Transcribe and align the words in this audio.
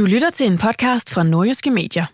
Du 0.00 0.04
lytter 0.04 0.30
til 0.30 0.46
en 0.46 0.58
podcast 0.58 1.10
fra 1.10 1.22
Nordjyske 1.22 1.70
Medier. 1.70 2.06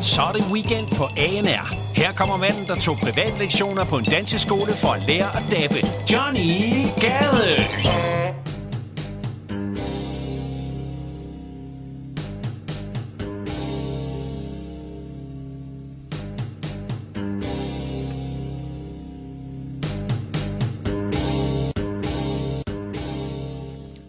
Så 0.00 0.22
er 0.22 0.32
det 0.32 0.44
weekend 0.52 0.88
på 0.96 1.04
ANR. 1.04 1.94
Her 1.96 2.12
kommer 2.12 2.36
manden, 2.36 2.66
der 2.66 2.74
tog 2.74 2.96
privatlektioner 2.96 3.84
på 3.84 3.96
en 3.96 4.04
danseskole 4.04 4.72
for 4.76 4.88
at 4.88 5.06
lære 5.06 5.36
at 5.36 5.44
dabe. 5.50 5.86
Johnny 6.12 6.86
Gade. 7.00 7.64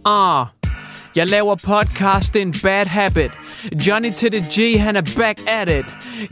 Ah, 0.06 0.59
jeg 1.16 1.28
laver 1.28 1.56
podcast, 1.56 2.34
det 2.34 2.42
er 2.42 2.46
en 2.46 2.56
bad 2.64 2.86
habit. 2.86 3.32
Johnny 3.88 4.12
til 4.12 4.32
the 4.32 4.46
G, 4.52 4.80
han 4.80 4.96
er 4.96 5.02
back 5.18 5.40
at 5.48 5.70
it. 5.70 5.86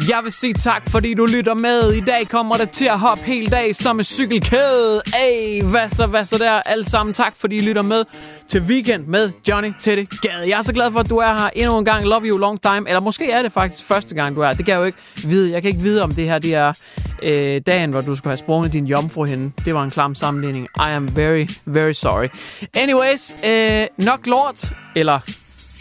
Jeg 0.09 0.19
vil 0.23 0.31
sige 0.31 0.53
tak, 0.53 0.89
fordi 0.89 1.13
du 1.13 1.25
lytter 1.25 1.53
med. 1.53 1.93
I 1.93 1.99
dag 1.99 2.27
kommer 2.29 2.57
det 2.57 2.69
til 2.69 2.85
at 2.85 2.99
hoppe 2.99 3.23
hele 3.23 3.47
dag 3.47 3.75
som 3.75 3.99
en 3.99 4.03
cykelkæde. 4.03 5.01
Ey, 5.29 5.63
hvad 5.63 5.89
så, 5.89 6.05
hvad 6.05 6.23
så 6.23 6.37
der? 6.37 6.51
Alle 6.51 6.85
sammen 6.85 7.13
tak, 7.13 7.35
fordi 7.35 7.55
I 7.55 7.61
lytter 7.61 7.81
med 7.81 8.03
til 8.47 8.61
Weekend 8.61 9.05
med 9.07 9.31
Johnny 9.49 9.73
Teddy 9.79 10.09
Gade. 10.21 10.49
Jeg 10.49 10.57
er 10.57 10.61
så 10.61 10.73
glad 10.73 10.91
for, 10.91 10.99
at 10.99 11.09
du 11.09 11.17
er 11.17 11.33
her 11.33 11.49
endnu 11.55 11.77
en 11.77 11.85
gang. 11.85 12.05
Love 12.05 12.25
you 12.25 12.37
long 12.37 12.61
time. 12.61 12.83
Eller 12.87 12.99
måske 12.99 13.31
er 13.31 13.41
det 13.41 13.51
faktisk 13.51 13.83
første 13.83 14.15
gang, 14.15 14.35
du 14.35 14.41
er 14.41 14.53
Det 14.53 14.65
kan 14.65 14.73
jeg 14.73 14.79
jo 14.79 14.85
ikke 14.85 14.97
vide. 15.23 15.51
Jeg 15.51 15.61
kan 15.61 15.69
ikke 15.69 15.81
vide, 15.81 16.03
om 16.03 16.15
det 16.15 16.23
her 16.23 16.39
det 16.39 16.55
er 16.55 16.73
øh, 17.23 17.61
dagen, 17.67 17.91
hvor 17.91 18.01
du 18.01 18.15
skulle 18.15 18.31
have 18.31 18.37
sprunget 18.37 18.73
din 18.73 18.85
jomfru 18.85 19.23
hende. 19.23 19.51
Det 19.65 19.73
var 19.75 19.83
en 19.83 19.91
klam 19.91 20.15
sammenligning. 20.15 20.67
I 20.75 20.91
am 20.91 21.15
very, 21.15 21.47
very 21.65 21.91
sorry. 21.91 22.27
Anyways, 22.73 23.35
øh, 23.45 23.87
nok 23.97 24.27
lort. 24.27 24.73
Eller, 24.95 25.19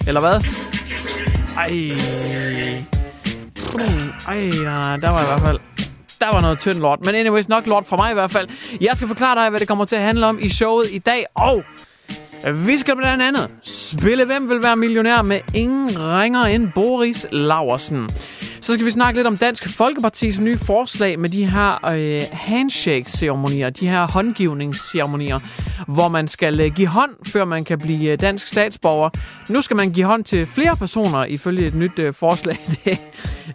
eller 0.07 0.21
hvad? 0.21 0.41
Ej. 1.57 1.91
Ej, 4.29 4.37
ja, 4.37 4.97
der 4.97 5.11
var 5.11 5.23
i 5.23 5.27
hvert 5.27 5.41
fald... 5.41 5.59
Der 6.21 6.33
var 6.33 6.41
noget 6.41 6.59
tynd 6.59 6.79
lort. 6.79 6.99
Men 7.05 7.15
anyways, 7.15 7.49
nok 7.49 7.67
lort 7.67 7.87
fra 7.87 7.97
mig 7.97 8.11
i 8.11 8.15
hvert 8.15 8.31
fald. 8.31 8.49
Jeg 8.81 8.91
skal 8.95 9.09
forklare 9.09 9.43
dig, 9.43 9.51
hvad 9.51 9.61
det 9.61 9.69
kommer 9.69 9.85
til 9.85 9.97
at 9.97 10.03
handle 10.03 10.27
om 10.27 10.39
i 10.43 10.49
showet 10.49 10.89
i 10.91 10.99
dag. 10.99 11.25
Og 11.35 11.65
vi 12.45 12.77
skal 12.77 12.97
blandt 12.97 13.23
andet 13.23 13.51
spille 13.63 14.25
Hvem 14.25 14.49
vil 14.49 14.63
være 14.63 14.77
millionær 14.77 15.23
med 15.23 15.41
ingen 15.55 15.99
ringer 15.99 16.45
end 16.45 16.69
Boris 16.75 17.27
Laversen. 17.33 18.11
Så 18.61 18.75
skal 18.75 18.87
vi 18.87 18.91
snakke 18.91 19.19
lidt 19.19 19.27
om 19.27 19.37
Dansk 19.37 19.77
Folkepartis 19.77 20.41
nye 20.41 20.59
forslag 20.59 21.19
med 21.19 21.31
de 21.31 21.47
her 21.47 21.89
øh, 21.89 22.23
handshake-ceremonier, 22.33 23.71
de 23.71 23.89
her 23.89 24.07
håndgivningsceremonier, 24.07 25.39
hvor 25.87 26.09
man 26.09 26.29
skal 26.29 26.61
øh, 26.61 26.71
give 26.75 26.89
hånd, 26.89 27.11
før 27.27 27.45
man 27.45 27.65
kan 27.65 27.79
blive 27.79 28.13
øh, 28.13 28.21
dansk 28.21 28.49
statsborger. 28.49 29.11
Nu 29.49 29.61
skal 29.61 29.77
man 29.77 29.91
give 29.91 30.07
hånd 30.07 30.25
til 30.25 30.47
flere 30.47 30.77
personer, 30.77 31.25
ifølge 31.25 31.67
et 31.67 31.75
nyt 31.75 31.99
øh, 31.99 32.15
forslag. 32.15 32.59
Det, 32.85 32.99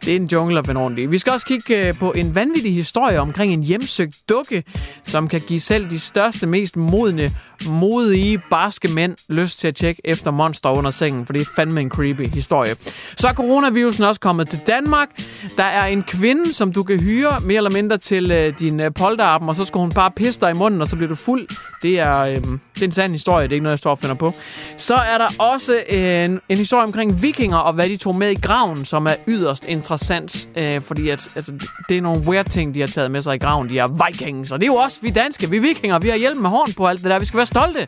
det 0.05 0.11
er 0.11 0.15
en 0.15 0.25
jungle 0.25 0.59
at 0.59 0.65
finde. 0.65 1.09
Vi 1.09 1.17
skal 1.17 1.33
også 1.33 1.45
kigge 1.45 1.87
øh, 1.87 1.99
på 1.99 2.11
en 2.11 2.35
vanvittig 2.35 2.73
historie 2.73 3.19
omkring 3.19 3.53
en 3.53 3.63
hjemsøgt 3.63 4.15
dukke, 4.29 4.63
som 5.03 5.27
kan 5.27 5.41
give 5.41 5.59
selv 5.59 5.89
de 5.89 5.99
største, 5.99 6.47
mest 6.47 6.77
modne, 6.77 7.31
modige, 7.65 8.41
raske 8.71 8.87
mænd 8.87 9.15
lyst 9.29 9.59
til 9.59 9.67
at 9.67 9.75
tjekke 9.75 10.01
efter 10.05 10.31
monster 10.31 10.69
under 10.69 10.91
sengen, 10.91 11.25
for 11.25 11.33
det 11.33 11.41
er 11.41 11.45
fandme 11.55 11.81
en 11.81 11.89
creepy 11.89 12.27
historie. 12.27 12.75
Så 13.17 13.27
er 13.27 13.33
coronavirusen 13.33 14.03
også 14.03 14.21
kommet 14.21 14.49
til 14.49 14.59
Danmark. 14.67 15.09
Der 15.57 15.63
er 15.63 15.85
en 15.85 16.03
kvinde, 16.03 16.53
som 16.53 16.73
du 16.73 16.83
kan 16.83 16.99
hyre 16.99 17.39
mere 17.39 17.57
eller 17.57 17.69
mindre 17.69 17.97
til 17.97 18.31
øh, 18.31 18.53
din 18.59 18.79
øh, 18.79 18.93
polterappen, 18.93 19.49
og 19.49 19.55
så 19.55 19.65
skal 19.65 19.79
hun 19.79 19.91
bare 19.91 20.11
pisse 20.11 20.41
dig 20.41 20.51
i 20.51 20.53
munden, 20.53 20.81
og 20.81 20.87
så 20.87 20.95
bliver 20.95 21.09
du 21.09 21.15
fuld. 21.15 21.47
Det 21.81 21.99
er, 21.99 22.19
øh, 22.19 22.35
det 22.35 22.81
er 22.81 22.85
en 22.85 22.91
sand 22.91 23.11
historie, 23.11 23.43
det 23.43 23.51
er 23.51 23.55
ikke 23.55 23.63
noget, 23.63 23.71
jeg 23.71 23.79
står 23.79 23.91
og 23.91 23.99
finder 23.99 24.15
på. 24.15 24.33
Så 24.77 24.95
er 24.95 25.17
der 25.17 25.27
også 25.39 25.73
øh, 25.91 26.25
en, 26.25 26.39
en 26.49 26.57
historie 26.57 26.83
omkring 26.83 27.21
vikinger, 27.21 27.57
og 27.57 27.73
hvad 27.73 27.89
de 27.89 27.97
tog 27.97 28.15
med 28.15 28.31
i 28.31 28.41
graven, 28.41 28.85
som 28.85 29.07
er 29.07 29.15
yderst 29.27 29.65
interessant, 29.65 30.49
øh, 30.57 30.81
fordi 30.81 31.09
at, 31.09 31.29
altså, 31.35 31.53
det 31.89 31.97
er 31.97 32.01
nogle 32.01 32.27
weird 32.27 32.49
ting, 32.49 32.75
de 32.75 32.79
har 32.79 32.87
taget 32.87 33.11
med 33.11 33.21
sig 33.21 33.35
i 33.35 33.37
graven. 33.37 33.69
De 33.69 33.79
er 33.79 34.07
vikings, 34.07 34.51
og 34.51 34.59
det 34.59 34.67
er 34.67 34.71
jo 34.71 34.75
også 34.75 34.99
vi 35.01 35.09
danske, 35.09 35.49
vi 35.49 35.57
er 35.57 35.61
vikinger, 35.61 35.99
vi 35.99 36.09
har 36.09 36.17
hjælp 36.17 36.37
med 36.37 36.49
horn 36.49 36.73
på 36.73 36.87
alt 36.87 37.03
det 37.03 37.11
der. 37.11 37.19
Vi 37.19 37.25
skal 37.25 37.37
være 37.37 37.45
stolte 37.45 37.87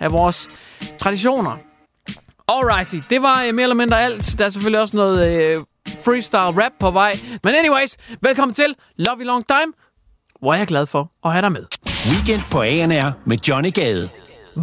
af 0.00 0.12
vores 0.12 0.23
traditioner. 0.98 1.58
Alrighty, 2.48 2.96
det 3.10 3.22
var 3.22 3.44
øh, 3.44 3.54
mere 3.54 3.62
eller 3.62 3.74
mindre 3.74 4.02
alt. 4.02 4.34
Der 4.38 4.44
er 4.44 4.48
selvfølgelig 4.48 4.80
også 4.80 4.96
noget 4.96 5.32
øh, 5.32 5.64
freestyle 6.04 6.64
rap 6.64 6.72
på 6.80 6.90
vej. 6.90 7.18
Men 7.44 7.54
anyways, 7.54 7.96
velkommen 8.22 8.54
til 8.54 8.74
Love 8.96 9.18
You 9.18 9.24
Long 9.24 9.44
Time, 9.46 9.72
hvor 10.40 10.54
jeg 10.54 10.62
er 10.62 10.66
glad 10.66 10.86
for 10.86 11.10
at 11.24 11.32
have 11.32 11.42
dig 11.42 11.52
med. 11.52 11.64
Weekend 12.10 12.42
på 12.50 12.62
ANR 12.62 13.12
med 13.24 13.36
Johnny 13.48 13.72
Gade. 13.72 14.08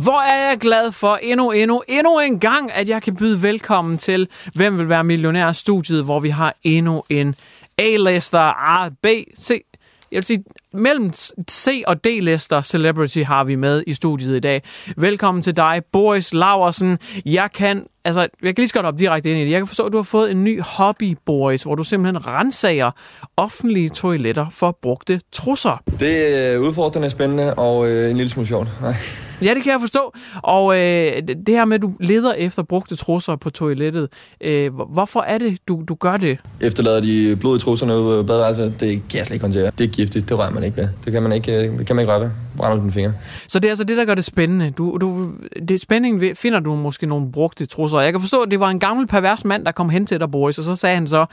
Hvor 0.04 0.22
er 0.22 0.50
jeg 0.50 0.58
glad 0.58 0.92
for 0.92 1.16
endnu, 1.16 1.52
endnu, 1.52 1.84
endnu 1.88 2.20
en 2.20 2.40
gang, 2.40 2.72
at 2.72 2.90
jeg 2.90 3.02
kan 3.02 3.16
byde 3.16 3.42
velkommen 3.42 3.98
til 3.98 4.28
Hvem 4.56 4.78
vil 4.78 4.90
være 4.90 5.04
millionær 5.04 5.52
studiet, 5.52 6.04
hvor 6.04 6.20
vi 6.20 6.30
har 6.30 6.56
endnu 6.64 7.04
en 7.10 7.36
A-lister, 7.78 8.40
A, 8.80 8.90
B, 8.90 9.06
C. 9.40 9.62
Jeg 10.12 10.18
vil 10.18 10.24
sige, 10.24 10.44
mellem 10.74 11.14
C 11.52 11.84
og 11.88 12.04
D-lister 12.04 12.62
celebrity 12.62 13.20
har 13.20 13.44
vi 13.44 13.56
med 13.56 13.84
i 13.88 13.94
studiet 13.94 14.36
i 14.36 14.40
dag. 14.40 14.62
Velkommen 14.98 15.44
til 15.44 15.58
dig, 15.58 15.82
Boris 15.92 16.34
Laversen. 16.34 16.98
Jeg 17.26 17.50
kan, 17.54 17.86
altså, 18.06 18.22
jeg 18.22 18.30
kan 18.44 18.56
lige 18.58 18.68
så 18.68 18.74
godt 18.74 18.86
op 18.86 19.00
direkte 19.00 19.30
ind 19.30 19.40
i 19.40 19.44
det. 19.44 19.52
Jeg 19.52 19.60
kan 19.60 19.68
forstå, 19.68 19.86
at 19.86 19.92
du 19.92 19.98
har 19.98 20.04
fået 20.04 20.32
en 20.32 20.44
ny 20.44 20.62
hobby, 20.62 21.18
Boris, 21.26 21.64
hvor 21.64 21.76
du 21.76 21.84
simpelthen 21.84 22.28
rensager 22.28 22.92
offentlige 23.38 23.90
toiletter 23.90 24.46
for 24.52 24.78
brugte 24.82 25.22
trusser. 25.32 25.84
Det 26.00 26.36
er 26.38 26.58
udfordrende, 26.58 27.10
spændende 27.10 27.54
og 27.54 27.90
øh, 27.90 28.10
en 28.10 28.18
lille 28.18 28.30
smule 28.30 28.48
sjovt. 28.48 28.68
Nej. 28.82 28.94
Ja, 29.44 29.54
det 29.54 29.64
kan 29.64 29.72
jeg 29.72 29.80
forstå. 29.82 30.14
Og 30.44 30.76
øh, 30.76 31.12
det 31.48 31.56
her 31.56 31.66
med, 31.66 31.76
at 31.76 31.82
du 31.82 31.94
leder 32.00 32.34
efter 32.34 32.64
brugte 32.64 32.96
trusser 32.96 33.36
på 33.36 33.50
toilettet, 33.50 34.10
øh, 34.42 34.74
hvor- 34.74 34.86
hvorfor 34.94 35.22
er 35.22 35.38
det, 35.38 35.58
du, 35.68 35.84
du 35.88 35.96
gør 35.96 36.18
det? 36.18 36.38
Efterlader 36.62 37.02
de 37.02 37.36
blod 37.40 37.58
i 37.58 37.62
trusserne 37.62 38.00
ude 38.00 38.24
på 38.24 38.28
badeværelset, 38.28 38.74
det 38.80 39.02
kan 39.10 39.18
jeg 39.18 39.26
slet 39.26 39.36
ikke 39.36 39.44
håndtere. 39.44 39.72
Det 39.78 39.84
er 39.84 39.88
giftigt, 39.88 40.30
det 40.30 40.38
rører 40.38 40.52
man 40.52 40.64
ikke 40.64 40.78
ved. 40.78 40.88
Det 41.06 41.14
kan 41.14 41.24
man 41.24 41.32
ikke, 41.32 41.52
øh, 41.68 41.86
kan 41.86 41.96
man 41.96 42.04
ikke 42.04 42.14
røre 42.14 42.22
ved. 42.22 42.30
Brænder 42.58 42.78
dine 42.80 42.92
fingre. 42.92 43.14
Så 43.48 43.60
det 43.60 43.68
er 43.68 43.72
altså 43.72 43.84
det, 43.84 43.98
der 43.98 44.06
gør 44.06 44.16
det 44.16 44.24
spændende. 44.26 44.72
Du, 44.72 44.98
du, 45.02 45.32
det 45.68 45.82
spænding 45.82 46.20
ved, 46.22 46.36
finder 46.36 46.60
du 46.60 46.76
måske 46.76 47.06
nogle 47.06 47.32
brugte 47.32 47.66
trusser. 47.66 48.00
Jeg 48.00 48.12
kan 48.14 48.22
forstå, 48.22 48.42
at 48.42 48.52
det 48.52 48.60
var 48.60 48.70
en 48.70 48.80
gammel 48.80 49.08
pervers 49.08 49.46
mand, 49.46 49.66
der 49.66 49.72
kom 49.72 49.90
hen 49.90 50.06
til 50.06 50.20
dig, 50.20 50.30
Boris, 50.32 50.58
og 50.58 50.64
så 50.64 50.76
sagde 50.76 50.96
han 50.96 51.08
så, 51.08 51.26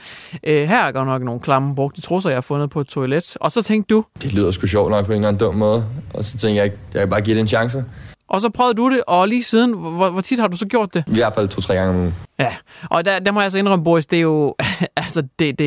øh, 0.43 0.67
her 0.67 0.85
er 0.85 0.91
godt 0.91 1.07
nok 1.07 1.21
nogle 1.23 1.39
klamme 1.41 1.75
brugte 1.75 2.01
trusser, 2.01 2.29
jeg 2.29 2.35
har 2.37 2.41
fundet 2.41 2.69
på 2.69 2.81
et 2.81 2.87
toilet. 2.87 3.37
Og 3.41 3.51
så 3.51 3.61
tænkte 3.61 3.93
du, 3.95 4.03
Det 4.21 4.33
lyder 4.33 4.51
sgu 4.51 4.67
sjovt 4.67 4.91
nok 4.91 5.05
på 5.05 5.11
en 5.11 5.17
eller 5.17 5.27
anden 5.27 5.39
dum 5.39 5.55
måde. 5.55 5.85
Og 6.13 6.25
så 6.25 6.37
tænker 6.37 6.63
jeg, 6.63 6.71
jeg 6.93 6.99
kan 7.01 7.09
bare 7.09 7.21
give 7.21 7.35
det 7.35 7.41
en 7.41 7.47
chance. 7.47 7.83
Og 8.29 8.41
så 8.41 8.49
prøvede 8.49 8.73
du 8.73 8.89
det, 8.91 9.01
og 9.07 9.27
lige 9.27 9.43
siden, 9.43 9.73
hvor, 9.73 10.09
hvor 10.09 10.21
tit 10.21 10.39
har 10.39 10.47
du 10.47 10.57
så 10.57 10.65
gjort 10.65 10.93
det? 10.93 11.03
I 11.07 11.13
hvert 11.13 11.33
fald 11.35 11.47
to-tre 11.47 11.75
gange 11.75 11.89
om 11.89 11.99
ugen. 11.99 12.15
Ja, 12.39 12.53
og 12.89 13.05
der, 13.05 13.19
der 13.19 13.31
må 13.31 13.39
jeg 13.39 13.43
altså 13.43 13.57
indrømme, 13.57 13.83
Boris, 13.83 14.05
det 14.05 14.17
er 14.17 14.21
jo, 14.21 14.55
altså, 14.95 15.21
det, 15.21 15.29
det, 15.39 15.59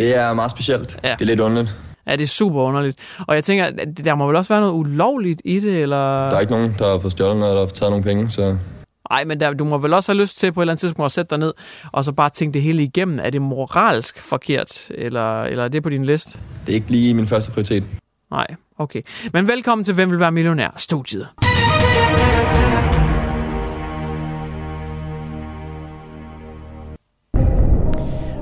Det 0.00 0.16
er 0.16 0.32
meget 0.32 0.50
specielt. 0.50 0.98
Ja. 1.04 1.12
Det 1.12 1.20
er 1.20 1.24
lidt 1.24 1.40
underligt. 1.40 1.74
ja, 2.06 2.12
det 2.12 2.22
er 2.22 2.26
super 2.26 2.60
underligt. 2.62 2.98
Og 3.28 3.34
jeg 3.34 3.44
tænker, 3.44 3.70
der 4.04 4.14
må 4.14 4.26
vel 4.26 4.36
også 4.36 4.54
være 4.54 4.60
noget 4.60 4.74
ulovligt 4.74 5.42
i 5.44 5.60
det, 5.60 5.82
eller... 5.82 5.96
Der 6.30 6.36
er 6.36 6.40
ikke 6.40 6.52
nogen, 6.52 6.74
der 6.78 6.90
har 6.90 6.98
fået 6.98 7.12
stjålet 7.12 7.36
noget 7.36 7.52
eller 7.52 7.60
har 7.62 7.66
taget 7.66 7.90
nogle 7.90 8.04
penge, 8.04 8.30
så 8.30 8.56
Nej, 9.10 9.24
men 9.24 9.40
der, 9.40 9.52
du 9.52 9.64
må 9.64 9.78
vel 9.78 9.94
også 9.94 10.12
have 10.12 10.20
lyst 10.20 10.38
til 10.38 10.52
på 10.52 10.60
et 10.60 10.62
eller 10.62 10.72
andet 10.72 10.80
tidspunkt 10.80 11.06
at 11.06 11.12
sætte 11.12 11.30
dig 11.30 11.38
ned, 11.38 11.52
og 11.92 12.04
så 12.04 12.12
bare 12.12 12.30
tænke 12.30 12.54
det 12.54 12.62
hele 12.62 12.82
igennem. 12.82 13.18
Er 13.22 13.30
det 13.30 13.42
moralsk 13.42 14.20
forkert, 14.20 14.90
eller, 14.90 15.42
eller 15.42 15.64
er 15.64 15.68
det 15.68 15.82
på 15.82 15.90
din 15.90 16.04
liste? 16.04 16.38
det 16.66 16.72
er 16.72 16.76
ikke 16.76 16.90
lige 16.90 17.14
min 17.14 17.26
første 17.26 17.50
prioritet. 17.50 17.84
Nej, 18.30 18.46
okay. 18.78 19.02
Men 19.32 19.48
velkommen 19.48 19.84
til 19.84 19.94
Hvem 19.94 20.10
vil 20.10 20.18
være 20.18 20.32
millionær? 20.32 20.74
Studiet. 20.76 21.28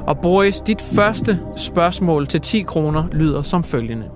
Og 0.07 0.19
Boris, 0.19 0.61
dit 0.61 0.83
første 0.97 1.41
spørgsmål 1.57 2.27
til 2.27 2.41
10 2.41 2.61
kroner 2.61 3.05
lyder 3.13 3.43
som 3.43 3.63
følgende. 3.63 4.11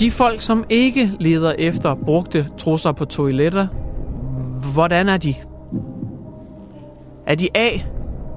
De 0.00 0.10
folk, 0.10 0.40
som 0.40 0.64
ikke 0.68 1.12
leder 1.20 1.54
efter 1.58 1.94
brugte 1.94 2.48
trusser 2.58 2.92
på 2.92 3.04
toiletter, 3.04 3.66
hvordan 4.74 5.08
er 5.08 5.16
de? 5.16 5.34
Er 7.26 7.34
de 7.34 7.48
A. 7.54 7.68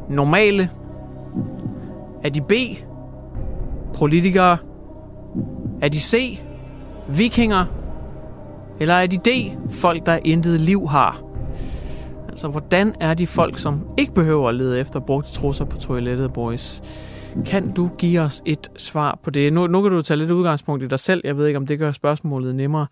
Normale? 0.10 0.70
Er 2.24 2.30
de 2.30 2.42
B. 2.42 2.52
Politikere? 3.98 4.58
Er 5.81 5.90
de 5.90 6.00
C. 6.00 6.44
Vikinger? 7.07 7.66
Eller 8.80 8.94
er 8.94 9.07
de 9.07 9.18
D. 9.18 9.30
Folk, 9.72 10.06
der 10.06 10.19
intet 10.25 10.60
liv 10.60 10.88
har? 10.88 11.22
Altså, 12.30 12.48
hvordan 12.48 12.94
er 13.00 13.13
de 13.13 13.28
folk, 13.28 13.60
som 13.60 13.88
ikke 13.98 14.13
behøver 14.13 14.50
at 14.50 14.56
lede 14.56 14.80
efter 14.80 15.00
brugte 15.00 15.31
trusser 15.31 15.66
på 15.66 15.78
toilettet, 15.78 16.34
boys? 16.34 16.81
Kan 17.46 17.74
du 17.74 17.90
give 17.98 18.22
os 18.22 18.42
et 18.46 18.72
svar 18.78 19.19
på 19.24 19.30
det? 19.30 19.54
Nu, 19.54 19.68
nu 19.68 19.81
kan 19.81 19.92
du 19.92 20.02
tage 20.02 20.18
lidt 20.18 20.31
udgangspunkt 20.31 20.84
i 20.84 20.88
dig 20.88 21.00
selv. 21.00 21.22
Jeg 21.24 21.38
ved 21.38 21.48
ikke, 21.48 21.57
om 21.57 21.68
det 21.68 21.80
gør 21.80 21.92
spørgsmålet 21.92 22.56
nemmere. 22.56 22.88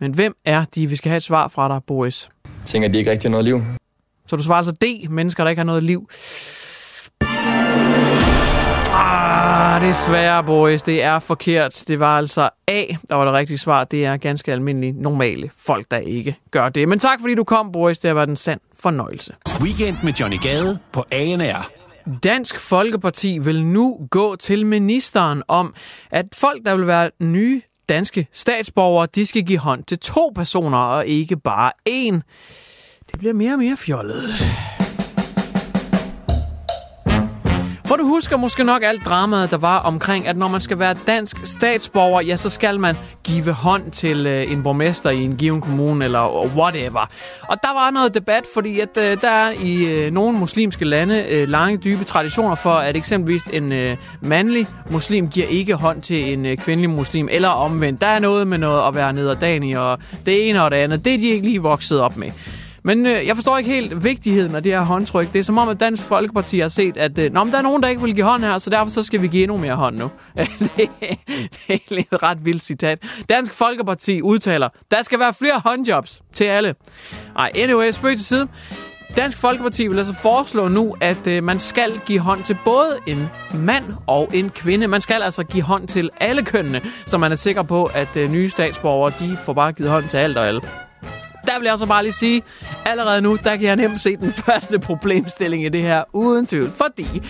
Men 0.00 0.14
hvem 0.14 0.34
er 0.44 0.64
de? 0.74 0.86
Vi 0.86 0.96
skal 0.96 1.08
have 1.08 1.16
et 1.16 1.22
svar 1.22 1.48
fra 1.48 1.68
dig, 1.68 1.80
Boris. 1.86 2.28
Jeg 2.44 2.52
tænker, 2.66 2.88
at 2.88 2.92
de 2.92 2.98
ikke 2.98 3.10
rigtig 3.10 3.28
har 3.28 3.30
noget 3.30 3.44
liv. 3.44 3.62
Så 4.26 4.36
du 4.36 4.42
svarer 4.42 4.58
altså 4.58 4.72
D, 4.72 5.10
mennesker, 5.10 5.44
der 5.44 5.50
ikke 5.50 5.60
har 5.60 5.64
noget 5.64 5.82
liv. 5.82 6.08
Ah, 8.94 9.80
det 9.80 9.88
er 9.88 9.92
svært, 9.92 10.46
boys. 10.46 10.82
Det 10.82 11.02
er 11.02 11.18
forkert. 11.18 11.84
Det 11.88 12.00
var 12.00 12.16
altså 12.18 12.50
A, 12.68 12.82
der 13.08 13.14
var 13.14 13.24
det 13.24 13.34
rigtige 13.34 13.58
svar. 13.58 13.84
Det 13.84 14.04
er 14.06 14.16
ganske 14.16 14.52
almindelige, 14.52 14.92
normale 14.92 15.50
folk, 15.58 15.86
der 15.90 15.96
ikke 15.96 16.36
gør 16.50 16.68
det. 16.68 16.88
Men 16.88 16.98
tak, 16.98 17.20
fordi 17.20 17.34
du 17.34 17.44
kom, 17.44 17.72
boys. 17.72 17.98
Det 17.98 18.08
har 18.08 18.14
været 18.14 18.28
en 18.28 18.36
sand 18.36 18.60
fornøjelse. 18.80 19.34
Weekend 19.60 19.96
med 20.02 20.12
Johnny 20.12 20.36
Gade 20.40 20.78
på 20.92 21.04
ANR. 21.12 21.68
Dansk 22.24 22.58
Folkeparti 22.58 23.38
vil 23.38 23.64
nu 23.66 23.98
gå 24.10 24.36
til 24.36 24.66
ministeren 24.66 25.42
om, 25.48 25.74
at 26.10 26.26
folk, 26.34 26.66
der 26.66 26.76
vil 26.76 26.86
være 26.86 27.10
nye 27.20 27.62
danske 27.88 28.26
statsborgere, 28.32 29.06
de 29.14 29.26
skal 29.26 29.42
give 29.42 29.58
hånd 29.58 29.84
til 29.84 29.98
to 29.98 30.32
personer 30.34 30.78
og 30.78 31.06
ikke 31.06 31.36
bare 31.36 31.72
én. 31.88 32.20
Det 33.10 33.18
bliver 33.18 33.34
mere 33.34 33.52
og 33.52 33.58
mere 33.58 33.76
fjollet. 33.76 34.22
For 37.92 37.96
du 37.96 38.06
husker 38.06 38.36
måske 38.36 38.64
nok 38.64 38.82
alt 38.84 39.04
dramaet, 39.04 39.50
der 39.50 39.56
var 39.56 39.78
omkring, 39.78 40.28
at 40.28 40.36
når 40.36 40.48
man 40.48 40.60
skal 40.60 40.78
være 40.78 40.94
dansk 41.06 41.36
statsborger, 41.44 42.20
ja, 42.20 42.36
så 42.36 42.48
skal 42.48 42.80
man 42.80 42.96
give 43.24 43.52
hånd 43.52 43.90
til 43.90 44.26
øh, 44.26 44.52
en 44.52 44.62
borgmester 44.62 45.10
i 45.10 45.22
en 45.22 45.36
given 45.36 45.60
kommune, 45.60 46.04
eller 46.04 46.46
whatever. 46.56 47.10
Og 47.48 47.56
der 47.62 47.72
var 47.74 47.90
noget 47.90 48.14
debat, 48.14 48.42
fordi 48.54 48.80
at 48.80 48.96
øh, 48.96 49.16
der 49.20 49.30
er 49.30 49.50
i 49.62 49.84
øh, 49.84 50.12
nogle 50.12 50.38
muslimske 50.38 50.84
lande 50.84 51.24
øh, 51.30 51.48
lange, 51.48 51.78
dybe 51.78 52.04
traditioner 52.04 52.54
for, 52.54 52.72
at 52.72 52.96
eksempelvis 52.96 53.42
en 53.42 53.72
øh, 53.72 53.96
mandlig 54.20 54.66
muslim 54.90 55.28
giver 55.28 55.46
ikke 55.46 55.74
hånd 55.74 56.02
til 56.02 56.32
en 56.32 56.46
øh, 56.46 56.56
kvindelig 56.56 56.90
muslim, 56.90 57.28
eller 57.30 57.48
omvendt. 57.48 58.00
Der 58.00 58.06
er 58.06 58.18
noget 58.18 58.46
med 58.46 58.58
noget 58.58 58.88
at 58.88 58.94
være 58.94 59.12
nederdanig, 59.12 59.78
og 59.78 59.98
det 60.26 60.48
ene 60.48 60.62
og 60.62 60.70
det 60.70 60.76
andet. 60.76 61.04
Det 61.04 61.14
er 61.14 61.18
de 61.18 61.28
ikke 61.28 61.46
lige 61.46 61.62
vokset 61.62 62.00
op 62.00 62.16
med. 62.16 62.30
Men 62.84 63.06
øh, 63.06 63.26
jeg 63.26 63.36
forstår 63.36 63.58
ikke 63.58 63.70
helt 63.70 64.04
vigtigheden 64.04 64.54
af 64.54 64.62
det 64.62 64.72
her 64.72 64.80
håndtryk. 64.80 65.32
Det 65.32 65.38
er 65.38 65.42
som 65.42 65.58
om, 65.58 65.68
at 65.68 65.80
Dansk 65.80 66.04
Folkeparti 66.04 66.58
har 66.58 66.68
set, 66.68 66.96
at 66.96 67.18
øh, 67.18 67.32
Nå, 67.32 67.44
men 67.44 67.52
der 67.52 67.58
er 67.58 67.62
nogen, 67.62 67.82
der 67.82 67.88
ikke 67.88 68.02
vil 68.02 68.14
give 68.14 68.26
hånd 68.26 68.44
her, 68.44 68.58
så 68.58 68.70
derfor 68.70 68.90
så 68.90 69.02
skal 69.02 69.22
vi 69.22 69.26
give 69.28 69.42
endnu 69.42 69.56
mere 69.56 69.74
hånd 69.74 69.96
nu. 69.96 70.10
det, 70.36 70.50
det 70.78 71.84
er 71.88 71.98
et 71.98 72.22
ret 72.22 72.44
vildt 72.44 72.62
citat. 72.62 72.98
Dansk 73.28 73.52
Folkeparti 73.52 74.22
udtaler, 74.22 74.68
der 74.90 75.02
skal 75.02 75.18
være 75.18 75.32
flere 75.34 75.60
håndjobs 75.64 76.22
til 76.34 76.44
alle. 76.44 76.74
Ej, 77.38 77.50
anyway, 77.54 77.90
spøg 77.90 78.16
til 78.16 78.26
side. 78.26 78.48
Dansk 79.16 79.38
Folkeparti 79.38 79.86
vil 79.86 79.98
altså 79.98 80.14
foreslå 80.14 80.68
nu, 80.68 80.96
at 81.00 81.26
øh, 81.26 81.44
man 81.44 81.58
skal 81.58 82.00
give 82.06 82.18
hånd 82.18 82.44
til 82.44 82.56
både 82.64 82.98
en 83.06 83.28
mand 83.54 83.84
og 84.06 84.30
en 84.34 84.50
kvinde. 84.50 84.88
Man 84.88 85.00
skal 85.00 85.22
altså 85.22 85.44
give 85.44 85.62
hånd 85.62 85.88
til 85.88 86.10
alle 86.20 86.42
kønnene, 86.42 86.80
så 87.06 87.18
man 87.18 87.32
er 87.32 87.36
sikker 87.36 87.62
på, 87.62 87.84
at 87.84 88.16
øh, 88.16 88.30
nye 88.30 88.48
statsborgere, 88.48 89.12
de 89.18 89.38
får 89.44 89.52
bare 89.52 89.72
givet 89.72 89.90
hånd 89.90 90.08
til 90.08 90.16
alt 90.16 90.38
og 90.38 90.46
alle. 90.46 90.60
Der 91.46 91.58
vil 91.58 91.66
jeg 91.66 91.78
så 91.78 91.86
bare 91.86 92.02
lige 92.02 92.12
sige, 92.12 92.42
allerede 92.86 93.22
nu, 93.22 93.38
der 93.44 93.56
kan 93.56 93.66
jeg 93.66 93.76
nemt 93.76 94.00
se 94.00 94.16
den 94.16 94.32
første 94.46 94.78
problemstilling 94.78 95.64
i 95.64 95.68
det 95.68 95.82
her, 95.82 96.04
uden 96.12 96.46
tvivl. 96.46 96.72
Fordi, 96.72 97.22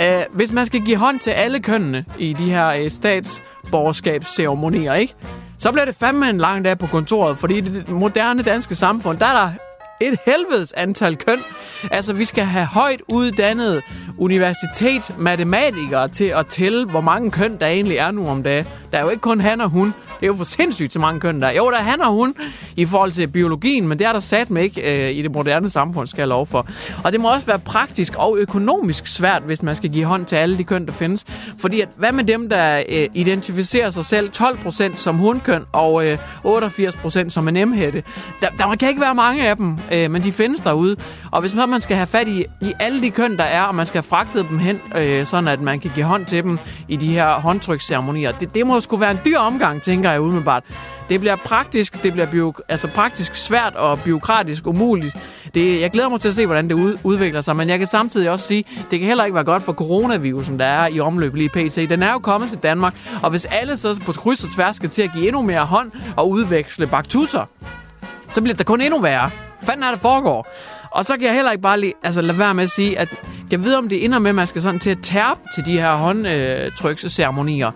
øh, 0.00 0.22
hvis 0.30 0.52
man 0.52 0.66
skal 0.66 0.80
give 0.80 0.96
hånd 0.96 1.20
til 1.20 1.30
alle 1.30 1.60
kønnene 1.60 2.04
i 2.18 2.32
de 2.32 2.50
her 2.50 2.68
øh, 2.68 2.90
statsborgerskabsceremonier, 2.90 4.94
ikke? 4.94 5.14
Så 5.58 5.72
bliver 5.72 5.84
det 5.84 5.94
fandme 5.94 6.30
en 6.30 6.38
lang 6.38 6.64
dag 6.64 6.78
på 6.78 6.86
kontoret, 6.86 7.38
fordi 7.38 7.58
i 7.58 7.60
det 7.60 7.88
moderne 7.88 8.42
danske 8.42 8.74
samfund, 8.74 9.18
der 9.18 9.26
er 9.26 9.32
der 9.32 9.50
et 10.00 10.18
helvedes 10.26 10.72
antal 10.72 11.16
køn. 11.16 11.38
Altså, 11.90 12.12
vi 12.12 12.24
skal 12.24 12.44
have 12.44 12.66
højt 12.66 13.00
uddannede 13.08 13.82
universitetsmatematikere 14.18 16.08
til 16.08 16.24
at 16.24 16.46
tælle, 16.46 16.86
hvor 16.86 17.00
mange 17.00 17.30
køn 17.30 17.56
der 17.60 17.66
egentlig 17.66 17.96
er 17.96 18.10
nu 18.10 18.28
om 18.28 18.42
dagen. 18.42 18.66
Der 18.92 18.98
er 18.98 19.02
jo 19.02 19.08
ikke 19.08 19.20
kun 19.20 19.40
han 19.40 19.60
og 19.60 19.68
hun. 19.70 19.86
Det 19.86 20.22
er 20.22 20.26
jo 20.26 20.34
for 20.34 20.44
sindssygt, 20.44 20.92
så 20.92 20.98
mange 20.98 21.20
køn 21.20 21.42
der 21.42 21.48
er. 21.48 21.52
Jo, 21.52 21.70
der 21.70 21.76
er 21.76 21.82
han 21.82 22.00
og 22.00 22.12
hun 22.12 22.34
i 22.76 22.86
forhold 22.86 23.12
til 23.12 23.28
biologien, 23.28 23.88
men 23.88 23.98
det 23.98 24.06
er 24.06 24.12
der 24.12 24.18
sat 24.18 24.50
med 24.50 24.62
ikke 24.62 25.08
øh, 25.08 25.16
i 25.16 25.22
det 25.22 25.30
moderne 25.32 25.70
samfund, 25.70 26.06
skal 26.06 26.20
jeg 26.20 26.28
lov 26.28 26.46
for. 26.46 26.66
Og 27.04 27.12
det 27.12 27.20
må 27.20 27.32
også 27.32 27.46
være 27.46 27.58
praktisk 27.58 28.14
og 28.16 28.36
økonomisk 28.38 29.06
svært, 29.06 29.42
hvis 29.42 29.62
man 29.62 29.76
skal 29.76 29.90
give 29.90 30.04
hånd 30.04 30.26
til 30.26 30.36
alle 30.36 30.58
de 30.58 30.64
køn, 30.64 30.86
der 30.86 30.92
findes. 30.92 31.24
Fordi 31.58 31.80
at, 31.80 31.88
hvad 31.96 32.12
med 32.12 32.24
dem, 32.24 32.48
der 32.48 32.82
øh, 32.88 33.06
identificerer 33.14 33.90
sig 33.90 34.04
selv 34.04 34.30
12% 34.36 34.96
som 34.96 35.16
hundkøn 35.16 35.64
og 35.72 36.06
øh, 36.06 36.18
88% 36.46 37.28
som 37.30 37.48
en 37.48 37.56
emhætte? 37.56 38.02
Der, 38.40 38.48
der 38.58 38.76
kan 38.76 38.88
ikke 38.88 39.00
være 39.00 39.14
mange 39.14 39.48
af 39.48 39.56
dem, 39.56 39.78
øh, 39.92 40.10
men 40.10 40.22
de 40.22 40.32
findes 40.32 40.60
derude. 40.60 40.96
Og 41.30 41.40
hvis 41.40 41.54
man 41.54 41.80
skal 41.80 41.96
have 41.96 42.06
fat 42.06 42.28
i, 42.28 42.44
i 42.60 42.72
alle 42.80 43.02
de 43.02 43.10
køn, 43.10 43.36
der 43.36 43.44
er, 43.44 43.62
og 43.62 43.74
man 43.74 43.86
skal 43.86 43.98
have 44.02 44.08
fragtet 44.08 44.46
dem 44.48 44.58
hen, 44.58 44.80
øh, 44.98 45.26
sådan 45.26 45.48
at 45.48 45.60
man 45.60 45.80
kan 45.80 45.90
give 45.94 46.06
hånd 46.06 46.24
til 46.24 46.42
dem 46.42 46.58
i 46.88 46.96
de 46.96 47.06
her 47.06 47.32
håndtryksceremonier, 47.32 48.32
det, 48.32 48.54
det 48.54 48.66
må 48.66 48.80
sgu 48.80 48.96
være 48.96 49.10
en 49.10 49.18
dyr 49.24 49.38
omgang, 49.38 49.82
tænker 49.82 50.10
jeg 50.10 50.20
umiddelbart. 50.20 50.64
Det 51.08 51.20
bliver 51.20 51.36
praktisk, 51.36 52.02
det 52.02 52.12
bliver 52.12 52.30
bio, 52.30 52.52
altså 52.68 52.88
praktisk 52.88 53.34
svært 53.34 53.76
og 53.76 54.00
byråkratisk 54.00 54.66
umuligt. 54.66 55.16
Det, 55.54 55.80
jeg 55.80 55.90
glæder 55.90 56.08
mig 56.08 56.20
til 56.20 56.28
at 56.28 56.34
se, 56.34 56.46
hvordan 56.46 56.68
det 56.68 56.74
ud, 56.74 56.96
udvikler 57.04 57.40
sig, 57.40 57.56
men 57.56 57.68
jeg 57.68 57.78
kan 57.78 57.86
samtidig 57.86 58.30
også 58.30 58.46
sige, 58.46 58.64
det 58.90 58.98
kan 58.98 59.08
heller 59.08 59.24
ikke 59.24 59.34
være 59.34 59.44
godt 59.44 59.62
for 59.62 59.72
coronavirusen, 59.72 60.58
der 60.58 60.64
er 60.64 60.86
i 60.86 61.00
omløb 61.00 61.34
lige 61.34 61.48
pt. 61.48 61.76
Den 61.76 62.02
er 62.02 62.12
jo 62.12 62.18
kommet 62.18 62.50
til 62.50 62.58
Danmark, 62.58 62.94
og 63.22 63.30
hvis 63.30 63.46
alle 63.46 63.76
så 63.76 64.00
på 64.06 64.12
kryds 64.12 64.44
og 64.44 64.50
tværs 64.50 64.76
skal 64.76 64.88
til 64.88 65.02
at 65.02 65.10
give 65.14 65.26
endnu 65.26 65.42
mere 65.42 65.64
hånd 65.64 65.90
og 66.16 66.30
udveksle 66.30 66.86
baktusser, 66.86 67.44
så 68.32 68.42
bliver 68.42 68.56
det 68.56 68.66
kun 68.66 68.80
endnu 68.80 69.00
værre. 69.00 69.30
Fanden 69.62 69.82
er 69.82 69.90
det 69.90 70.00
foregår? 70.00 70.46
Og 70.90 71.04
så 71.04 71.12
kan 71.16 71.22
jeg 71.26 71.34
heller 71.34 71.50
ikke 71.50 71.62
bare 71.62 71.80
lige, 71.80 71.92
altså 72.02 72.22
lade 72.22 72.38
være 72.38 72.54
med 72.54 72.64
at 72.64 72.70
sige, 72.70 72.98
at 72.98 73.08
jeg 73.50 73.64
ved, 73.64 73.74
om 73.74 73.88
det 73.88 74.04
ender 74.04 74.18
med, 74.18 74.28
at 74.28 74.34
man 74.34 74.46
skal 74.46 74.62
sådan 74.62 74.80
til 74.80 74.90
at 74.90 74.98
tærpe 75.02 75.40
til 75.54 75.66
de 75.66 75.72
her 75.72 75.94
håndtryksceremonier. 75.94 77.70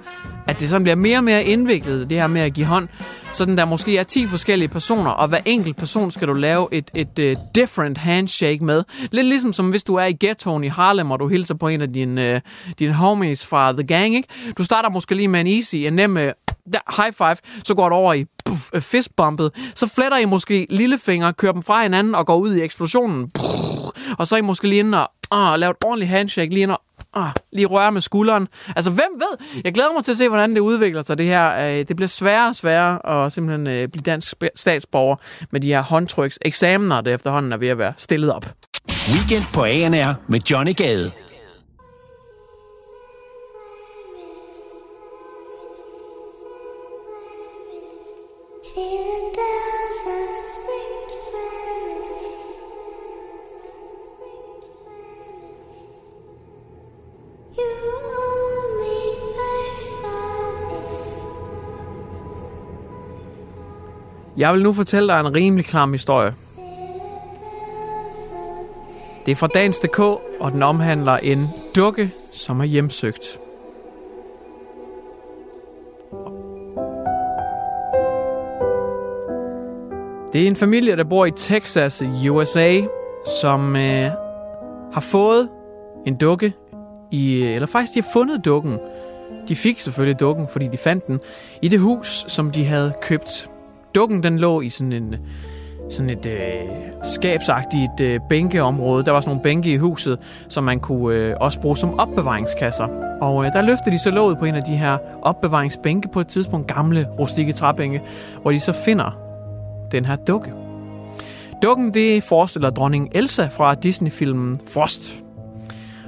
At 0.46 0.60
det 0.60 0.68
sådan 0.68 0.82
bliver 0.82 0.96
mere 0.96 1.18
og 1.18 1.24
mere 1.24 1.44
indviklet, 1.44 2.10
det 2.10 2.18
her 2.18 2.26
med 2.26 2.40
at 2.40 2.54
give 2.54 2.66
hånd. 2.66 2.88
Sådan 3.32 3.58
der 3.58 3.64
måske 3.64 3.98
er 3.98 4.02
10 4.02 4.26
forskellige 4.26 4.68
personer, 4.68 5.10
og 5.10 5.28
hver 5.28 5.38
enkelt 5.44 5.76
person 5.76 6.10
skal 6.10 6.28
du 6.28 6.32
lave 6.32 6.68
et, 6.72 6.90
et, 6.94 7.18
et 7.18 7.38
different 7.54 7.98
handshake 7.98 8.64
med. 8.64 8.84
Lidt 9.10 9.26
ligesom 9.26 9.52
som 9.52 9.70
hvis 9.70 9.82
du 9.82 9.94
er 9.94 10.04
i 10.04 10.16
ghettoen 10.20 10.64
i 10.64 10.68
Harlem, 10.68 11.10
og 11.10 11.20
du 11.20 11.28
hilser 11.28 11.54
på 11.54 11.68
en 11.68 11.80
af 11.80 11.92
dine, 11.92 12.34
uh, 12.34 12.72
dine 12.78 12.92
homies 12.92 13.46
fra 13.46 13.72
The 13.72 13.82
Gang, 13.82 14.14
ikke? 14.14 14.28
Du 14.58 14.64
starter 14.64 14.90
måske 14.90 15.14
lige 15.14 15.28
med 15.28 15.40
en 15.40 15.46
easy, 15.46 15.76
en 15.76 15.92
nem 15.92 16.16
øh, 16.16 16.32
uh, 16.66 16.72
high 16.96 17.12
five, 17.12 17.36
så 17.64 17.74
går 17.74 17.84
det 17.84 17.92
over 17.92 18.12
i 18.12 18.24
puff, 18.44 18.70
øh, 18.74 18.80
fistbumpet. 18.80 19.50
Så 19.74 19.86
fletter 19.86 20.18
I 20.18 20.24
måske 20.24 20.66
lillefinger, 20.70 21.32
kører 21.32 21.52
dem 21.52 21.62
fra 21.62 21.82
hinanden 21.82 22.14
og 22.14 22.26
går 22.26 22.36
ud 22.36 22.54
i 22.54 22.62
eksplosionen. 22.62 23.30
Og 24.18 24.26
så 24.26 24.34
er 24.34 24.38
I 24.38 24.42
måske 24.42 24.68
lige 24.68 24.78
inde 24.78 25.08
og 25.30 25.52
ah, 25.52 25.60
lave 25.60 25.70
et 25.70 25.76
ordentligt 25.84 26.10
handshake 26.10 26.50
lige 26.50 26.62
inde 26.62 26.76
og 26.76 27.26
ah, 27.26 27.32
lige 27.52 27.66
røre 27.66 27.92
med 27.92 28.00
skulderen. 28.00 28.48
Altså, 28.76 28.90
hvem 28.90 29.08
ved? 29.14 29.60
Jeg 29.64 29.74
glæder 29.74 29.92
mig 29.92 30.04
til 30.04 30.12
at 30.12 30.18
se, 30.18 30.28
hvordan 30.28 30.54
det 30.54 30.60
udvikler 30.60 31.02
sig, 31.02 31.18
det 31.18 31.26
her. 31.26 31.56
Øh, 31.56 31.88
det 31.88 31.96
bliver 31.96 32.08
sværere 32.08 32.48
og 32.48 32.54
sværere 32.54 33.24
at 33.24 33.32
simpelthen 33.32 33.66
øh, 33.66 33.88
blive 33.88 34.02
dansk 34.02 34.34
statsborger 34.54 35.16
med 35.50 35.60
de 35.60 35.66
her 35.66 35.82
håndtryks 35.82 36.38
eksamener, 36.42 37.00
der 37.00 37.14
efterhånden 37.14 37.52
er 37.52 37.56
ved 37.56 37.68
at 37.68 37.78
være 37.78 37.92
stillet 37.96 38.32
op. 38.32 38.46
Weekend 39.12 39.44
på 39.52 39.64
ANR 39.64 40.14
med 40.28 40.40
Johnny 40.40 40.76
Gade. 40.76 41.23
Jeg 64.44 64.52
vil 64.52 64.62
nu 64.62 64.72
fortælle 64.72 65.08
dig 65.08 65.20
en 65.20 65.34
rimelig 65.34 65.64
klam 65.64 65.92
historie. 65.92 66.34
Det 69.26 69.32
er 69.32 69.36
fra 69.36 69.46
Dagens.dk, 69.46 69.98
og 70.40 70.52
den 70.52 70.62
omhandler 70.62 71.16
en 71.16 71.48
dukke, 71.76 72.10
som 72.32 72.60
er 72.60 72.64
hjemsøgt. 72.64 73.40
Det 80.32 80.42
er 80.42 80.46
en 80.46 80.56
familie, 80.56 80.96
der 80.96 81.04
bor 81.04 81.26
i 81.26 81.30
Texas 81.30 82.02
i 82.22 82.28
USA, 82.28 82.80
som 83.40 83.76
øh, 83.76 84.10
har 84.92 85.00
fået 85.00 85.48
en 86.06 86.16
dukke, 86.16 86.52
i, 87.10 87.42
eller 87.42 87.66
faktisk 87.66 87.94
de 87.94 88.00
har 88.00 88.10
fundet 88.12 88.44
dukken. 88.44 88.78
De 89.48 89.56
fik 89.56 89.80
selvfølgelig 89.80 90.20
dukken, 90.20 90.48
fordi 90.48 90.68
de 90.68 90.76
fandt 90.76 91.06
den 91.06 91.20
i 91.62 91.68
det 91.68 91.80
hus, 91.80 92.24
som 92.28 92.50
de 92.50 92.64
havde 92.64 92.92
købt. 93.02 93.50
Dukken 93.94 94.22
den 94.22 94.38
lå 94.38 94.60
i 94.60 94.68
sådan 94.68 94.92
en 94.92 95.16
sådan 95.90 96.10
et 96.10 96.26
øh, 96.26 96.40
skabsagtigt 97.02 98.00
øh, 98.00 98.20
bænkeområde. 98.28 99.04
Der 99.04 99.12
var 99.12 99.20
sådan 99.20 99.30
nogle 99.30 99.42
bænke 99.42 99.72
i 99.72 99.76
huset, 99.76 100.18
som 100.48 100.64
man 100.64 100.80
kunne 100.80 101.16
øh, 101.16 101.36
også 101.40 101.60
bruge 101.60 101.76
som 101.76 101.98
opbevaringskasser. 101.98 102.88
Og 103.20 103.46
øh, 103.46 103.52
der 103.52 103.62
løftede 103.62 103.90
de 103.90 103.98
så 103.98 104.10
låget 104.10 104.38
på 104.38 104.44
en 104.44 104.54
af 104.54 104.62
de 104.62 104.76
her 104.76 104.98
opbevaringsbænke 105.22 106.08
på 106.12 106.20
et 106.20 106.26
tidspunkt, 106.26 106.66
gamle 106.66 107.06
rustikke 107.18 107.52
træbænke, 107.52 108.02
hvor 108.42 108.50
de 108.50 108.60
så 108.60 108.72
finder 108.72 109.10
den 109.92 110.04
her 110.04 110.16
dukke. 110.16 110.52
Dukken, 111.62 111.94
det 111.94 112.22
forestiller 112.22 112.70
dronning 112.70 113.10
Elsa 113.14 113.46
fra 113.46 113.74
Disney-filmen 113.74 114.56
Frost. 114.74 115.20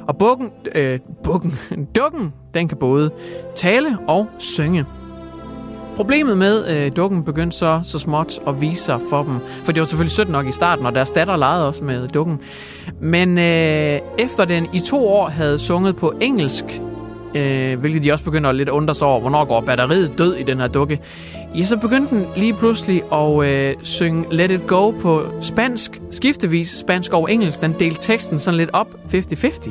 Og 0.09 0.17
bukken, 0.19 0.51
øh, 0.75 0.99
bukken, 1.25 1.53
dukken, 1.99 2.35
den 2.55 2.69
kan 2.69 2.79
både 2.79 3.11
tale 3.55 3.99
og 4.09 4.27
synge. 4.39 4.85
Problemet 5.97 6.39
med 6.39 6.85
øh, 6.87 6.97
dukken 6.97 7.25
begyndte 7.25 7.57
så, 7.57 7.81
så 7.83 7.99
småt 7.99 8.39
at 8.47 8.61
vise 8.61 8.83
sig 8.83 9.01
for 9.11 9.23
dem. 9.23 9.39
For 9.65 9.73
det 9.73 9.81
var 9.81 9.87
selvfølgelig 9.87 10.13
sødt 10.13 10.29
nok 10.29 10.47
i 10.47 10.53
starten, 10.53 10.87
og 10.87 10.95
deres 10.95 11.11
datter 11.11 11.37
legede 11.37 11.69
også 11.69 11.85
med 11.85 12.09
dukken. 12.09 12.41
Men 13.01 13.39
øh, 13.39 14.01
efter 14.19 14.45
den 14.45 14.69
i 14.73 14.79
to 14.79 15.09
år 15.09 15.29
havde 15.29 15.59
sunget 15.59 15.97
på 15.97 16.13
engelsk, 16.21 16.65
øh, 17.37 17.79
hvilket 17.81 18.05
de 18.05 18.13
også 18.13 18.25
begynder 18.25 18.51
at 18.51 18.57
lidt 18.57 18.69
undre 18.69 18.95
sig 18.95 19.07
over, 19.09 19.21
hvornår 19.21 19.45
går 19.45 19.61
batteriet 19.61 20.13
død 20.19 20.35
i 20.35 20.43
den 20.43 20.61
her 20.61 20.69
dukke, 20.69 21.01
ja, 21.55 21.65
så 21.65 21.77
begyndte 21.77 22.15
den 22.15 22.27
lige 22.37 22.55
pludselig 22.55 23.03
at 23.13 23.49
øh, 23.49 23.75
synge 23.83 24.25
Let 24.31 24.51
It 24.51 24.67
Go 24.67 24.91
på 24.91 25.23
spansk, 25.41 26.01
skiftevis 26.11 26.71
spansk 26.71 27.13
og 27.13 27.33
engelsk. 27.33 27.61
Den 27.61 27.75
delte 27.81 28.01
teksten 28.01 28.39
sådan 28.39 28.59
lidt 28.59 28.71
op 28.73 28.89
50-50. 29.13 29.71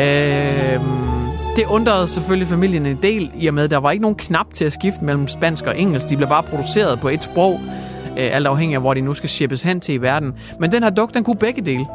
Øh, 0.00 1.15
det 1.56 1.66
undrede 1.66 2.08
selvfølgelig 2.08 2.48
familien 2.48 2.86
en 2.86 2.98
del, 3.02 3.32
i 3.34 3.46
og 3.46 3.54
med, 3.54 3.64
at 3.64 3.70
der 3.70 3.76
var 3.76 3.90
ikke 3.90 4.02
nogen 4.02 4.16
knap 4.16 4.46
til 4.54 4.64
at 4.64 4.72
skifte 4.72 5.04
mellem 5.04 5.26
spansk 5.26 5.66
og 5.66 5.78
engelsk. 5.78 6.08
De 6.08 6.16
blev 6.16 6.28
bare 6.28 6.42
produceret 6.42 7.00
på 7.00 7.08
et 7.08 7.24
sprog, 7.24 7.60
øh, 8.10 8.36
alt 8.36 8.46
afhængig 8.46 8.74
af, 8.74 8.80
hvor 8.80 8.94
de 8.94 9.00
nu 9.00 9.14
skal 9.14 9.28
shippes 9.28 9.62
hen 9.62 9.80
til 9.80 9.94
i 9.94 9.98
verden. 9.98 10.32
Men 10.60 10.72
den 10.72 10.82
her 10.82 10.90
duk, 10.90 11.14
den 11.14 11.24
kunne 11.24 11.36
begge 11.36 11.62
dele. 11.62 11.86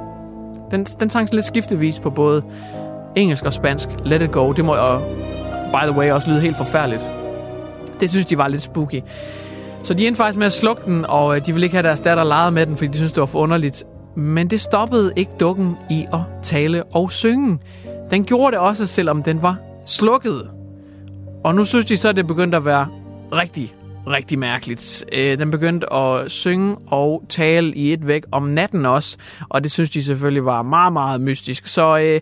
Den, 0.71 0.83
den 0.83 1.09
sang 1.09 1.33
lidt 1.33 1.45
skiftevis 1.45 1.99
på 1.99 2.09
både 2.09 2.43
engelsk 3.15 3.45
og 3.45 3.53
spansk. 3.53 3.89
Let 4.05 4.21
it 4.21 4.31
go. 4.31 4.51
Det 4.51 4.65
må, 4.65 4.73
og 4.73 5.01
by 5.73 5.87
the 5.87 5.97
way, 5.97 6.11
også 6.11 6.29
lyde 6.29 6.41
helt 6.41 6.57
forfærdeligt. 6.57 7.03
Det 7.99 8.09
synes 8.09 8.25
de 8.25 8.37
var 8.37 8.47
lidt 8.47 8.61
spooky. 8.61 9.01
Så 9.83 9.93
de 9.93 10.07
endte 10.07 10.17
faktisk 10.17 10.39
med 10.39 10.45
at 10.45 10.53
slukke 10.53 10.81
den, 10.85 11.05
og 11.05 11.35
øh, 11.35 11.45
de 11.45 11.51
ville 11.51 11.65
ikke 11.65 11.75
have 11.75 11.87
deres 11.87 12.01
datter 12.01 12.23
leget 12.23 12.53
med 12.53 12.65
den, 12.65 12.77
fordi 12.77 12.91
de 12.91 12.97
synes 12.97 13.11
det 13.11 13.21
var 13.21 13.25
for 13.25 13.39
underligt. 13.39 13.83
Men 14.15 14.47
det 14.47 14.61
stoppede 14.61 15.13
ikke 15.15 15.31
dukken 15.39 15.75
i 15.89 16.05
at 16.13 16.19
tale 16.43 16.83
og 16.83 17.11
synge. 17.11 17.59
Den 18.11 18.25
gjorde 18.25 18.51
det 18.51 18.59
også, 18.59 18.87
selvom 18.87 19.23
den 19.23 19.41
var 19.41 19.57
slukket. 19.85 20.49
Og 21.43 21.55
nu 21.55 21.65
synes 21.65 21.85
de 21.85 21.97
så, 21.97 22.09
at 22.09 22.17
det 22.17 22.27
begyndte 22.27 22.57
at 22.57 22.65
være 22.65 22.87
rigtig, 23.31 23.75
rigtig 24.07 24.39
mærkeligt. 24.39 25.05
Øh, 25.13 25.39
den 25.39 25.51
begyndte 25.51 25.93
at 25.93 26.31
synge 26.31 26.77
og 26.87 27.23
tale 27.29 27.75
i 27.75 27.93
et 27.93 28.07
væk 28.07 28.23
om 28.31 28.43
natten 28.43 28.85
også, 28.85 29.17
og 29.49 29.63
det 29.63 29.71
synes 29.71 29.89
de 29.89 30.03
selvfølgelig 30.03 30.45
var 30.45 30.61
meget, 30.61 30.93
meget 30.93 31.21
mystisk. 31.21 31.67
Så 31.67 31.97
øh, 31.97 32.21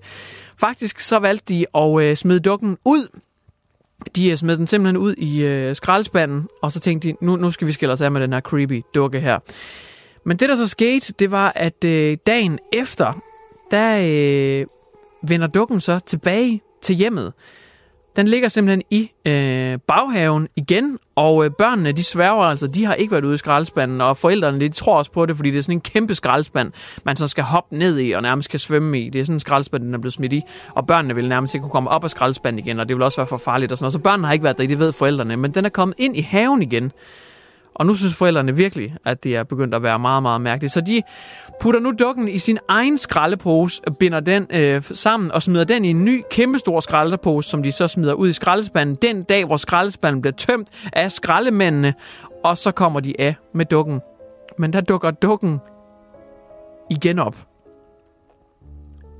faktisk 0.59 0.99
så 0.99 1.19
valgte 1.19 1.53
de 1.53 1.65
at 1.75 2.01
øh, 2.01 2.15
smide 2.15 2.39
dukken 2.39 2.77
ud. 2.85 3.19
De 4.15 4.29
øh, 4.29 4.37
smed 4.37 4.57
den 4.57 4.67
simpelthen 4.67 4.97
ud 4.97 5.15
i 5.17 5.45
øh, 5.45 5.75
skraldespanden, 5.75 6.47
og 6.61 6.71
så 6.71 6.79
tænkte 6.79 7.07
de, 7.07 7.15
nu, 7.21 7.35
nu 7.35 7.51
skal 7.51 7.67
vi 7.67 7.71
skille 7.71 7.93
os 7.93 8.01
af 8.01 8.11
med 8.11 8.21
den 8.21 8.33
her 8.33 8.41
creepy 8.41 8.81
dukke 8.95 9.19
her. 9.19 9.39
Men 10.25 10.37
det, 10.37 10.49
der 10.49 10.55
så 10.55 10.67
skete, 10.67 11.13
det 11.19 11.31
var, 11.31 11.51
at 11.55 11.83
øh, 11.85 12.17
dagen 12.27 12.59
efter, 12.73 13.21
der 13.71 13.99
øh, 14.61 14.65
vender 15.27 15.47
dukken 15.47 15.79
så 15.79 15.99
tilbage 15.99 16.61
til 16.81 16.95
hjemmet. 16.95 17.33
Den 18.15 18.27
ligger 18.27 18.49
simpelthen 18.49 18.81
i 18.91 19.11
øh, 19.27 19.77
baghaven 19.87 20.47
igen, 20.55 20.97
og 21.15 21.45
øh, 21.45 21.51
børnene, 21.51 21.91
de 21.91 22.03
sværger 22.03 22.43
altså, 22.43 22.67
de 22.67 22.85
har 22.85 22.93
ikke 22.93 23.11
været 23.11 23.25
ude 23.25 23.33
i 23.33 23.37
skraldespanden, 23.37 24.01
og 24.01 24.17
forældrene, 24.17 24.59
de 24.59 24.69
tror 24.69 24.97
også 24.97 25.11
på 25.11 25.25
det, 25.25 25.35
fordi 25.35 25.51
det 25.51 25.57
er 25.57 25.61
sådan 25.61 25.75
en 25.75 25.81
kæmpe 25.81 26.15
skraldespand, 26.15 26.71
man 27.05 27.15
så 27.15 27.27
skal 27.27 27.43
hoppe 27.43 27.77
ned 27.77 27.99
i 27.99 28.11
og 28.11 28.21
nærmest 28.21 28.49
kan 28.49 28.59
svømme 28.59 28.99
i. 28.99 29.09
Det 29.09 29.21
er 29.21 29.25
sådan 29.25 29.35
en 29.35 29.39
skraldespand, 29.39 29.83
den 29.83 29.93
er 29.93 29.97
blevet 29.97 30.13
smidt 30.13 30.33
i, 30.33 30.41
og 30.69 30.87
børnene 30.87 31.15
vil 31.15 31.29
nærmest 31.29 31.55
ikke 31.55 31.63
kunne 31.63 31.71
komme 31.71 31.89
op 31.89 32.03
af 32.03 32.09
skraldespanden 32.09 32.59
igen, 32.59 32.79
og 32.79 32.89
det 32.89 32.95
vil 32.95 33.03
også 33.03 33.17
være 33.17 33.27
for 33.27 33.37
farligt 33.37 33.71
og 33.71 33.77
sådan 33.77 33.83
noget. 33.83 33.93
Så 33.93 33.99
børnene 33.99 34.27
har 34.27 34.33
ikke 34.33 34.43
været 34.43 34.57
der, 34.57 34.67
det 34.67 34.79
ved 34.79 34.93
forældrene, 34.93 35.37
men 35.37 35.51
den 35.51 35.65
er 35.65 35.69
kommet 35.69 35.95
ind 35.97 36.17
i 36.17 36.21
haven 36.21 36.61
igen. 36.61 36.91
Og 37.75 37.85
nu 37.85 37.93
synes 37.93 38.15
forældrene 38.15 38.55
virkelig, 38.55 38.95
at 39.05 39.23
det 39.23 39.35
er 39.35 39.43
begyndt 39.43 39.75
at 39.75 39.83
være 39.83 39.99
meget, 39.99 40.23
meget 40.23 40.41
mærkeligt. 40.41 40.73
Så 40.73 40.81
de 40.81 41.01
putter 41.61 41.79
nu 41.79 41.93
dukken 41.99 42.27
i 42.27 42.37
sin 42.37 42.57
egen 42.67 42.97
skraldepose, 42.97 43.81
binder 43.99 44.19
den 44.19 44.47
øh, 44.53 44.83
sammen 44.83 45.31
og 45.31 45.41
smider 45.41 45.63
den 45.63 45.85
i 45.85 45.89
en 45.89 46.05
ny, 46.05 46.21
kæmpestor 46.31 46.79
skraldepose, 46.79 47.49
som 47.49 47.63
de 47.63 47.71
så 47.71 47.87
smider 47.87 48.13
ud 48.13 48.29
i 48.29 48.33
skraldespanden 48.33 48.95
den 48.95 49.23
dag, 49.23 49.45
hvor 49.45 49.57
skraldespanden 49.57 50.21
bliver 50.21 50.33
tømt 50.33 50.67
af 50.93 51.11
skraldemændene. 51.11 51.93
Og 52.43 52.57
så 52.57 52.71
kommer 52.71 52.99
de 52.99 53.13
af 53.19 53.35
med 53.53 53.65
dukken. 53.65 54.01
Men 54.57 54.73
der 54.73 54.81
dukker 54.81 55.11
dukken 55.11 55.59
igen 56.89 57.19
op. 57.19 57.35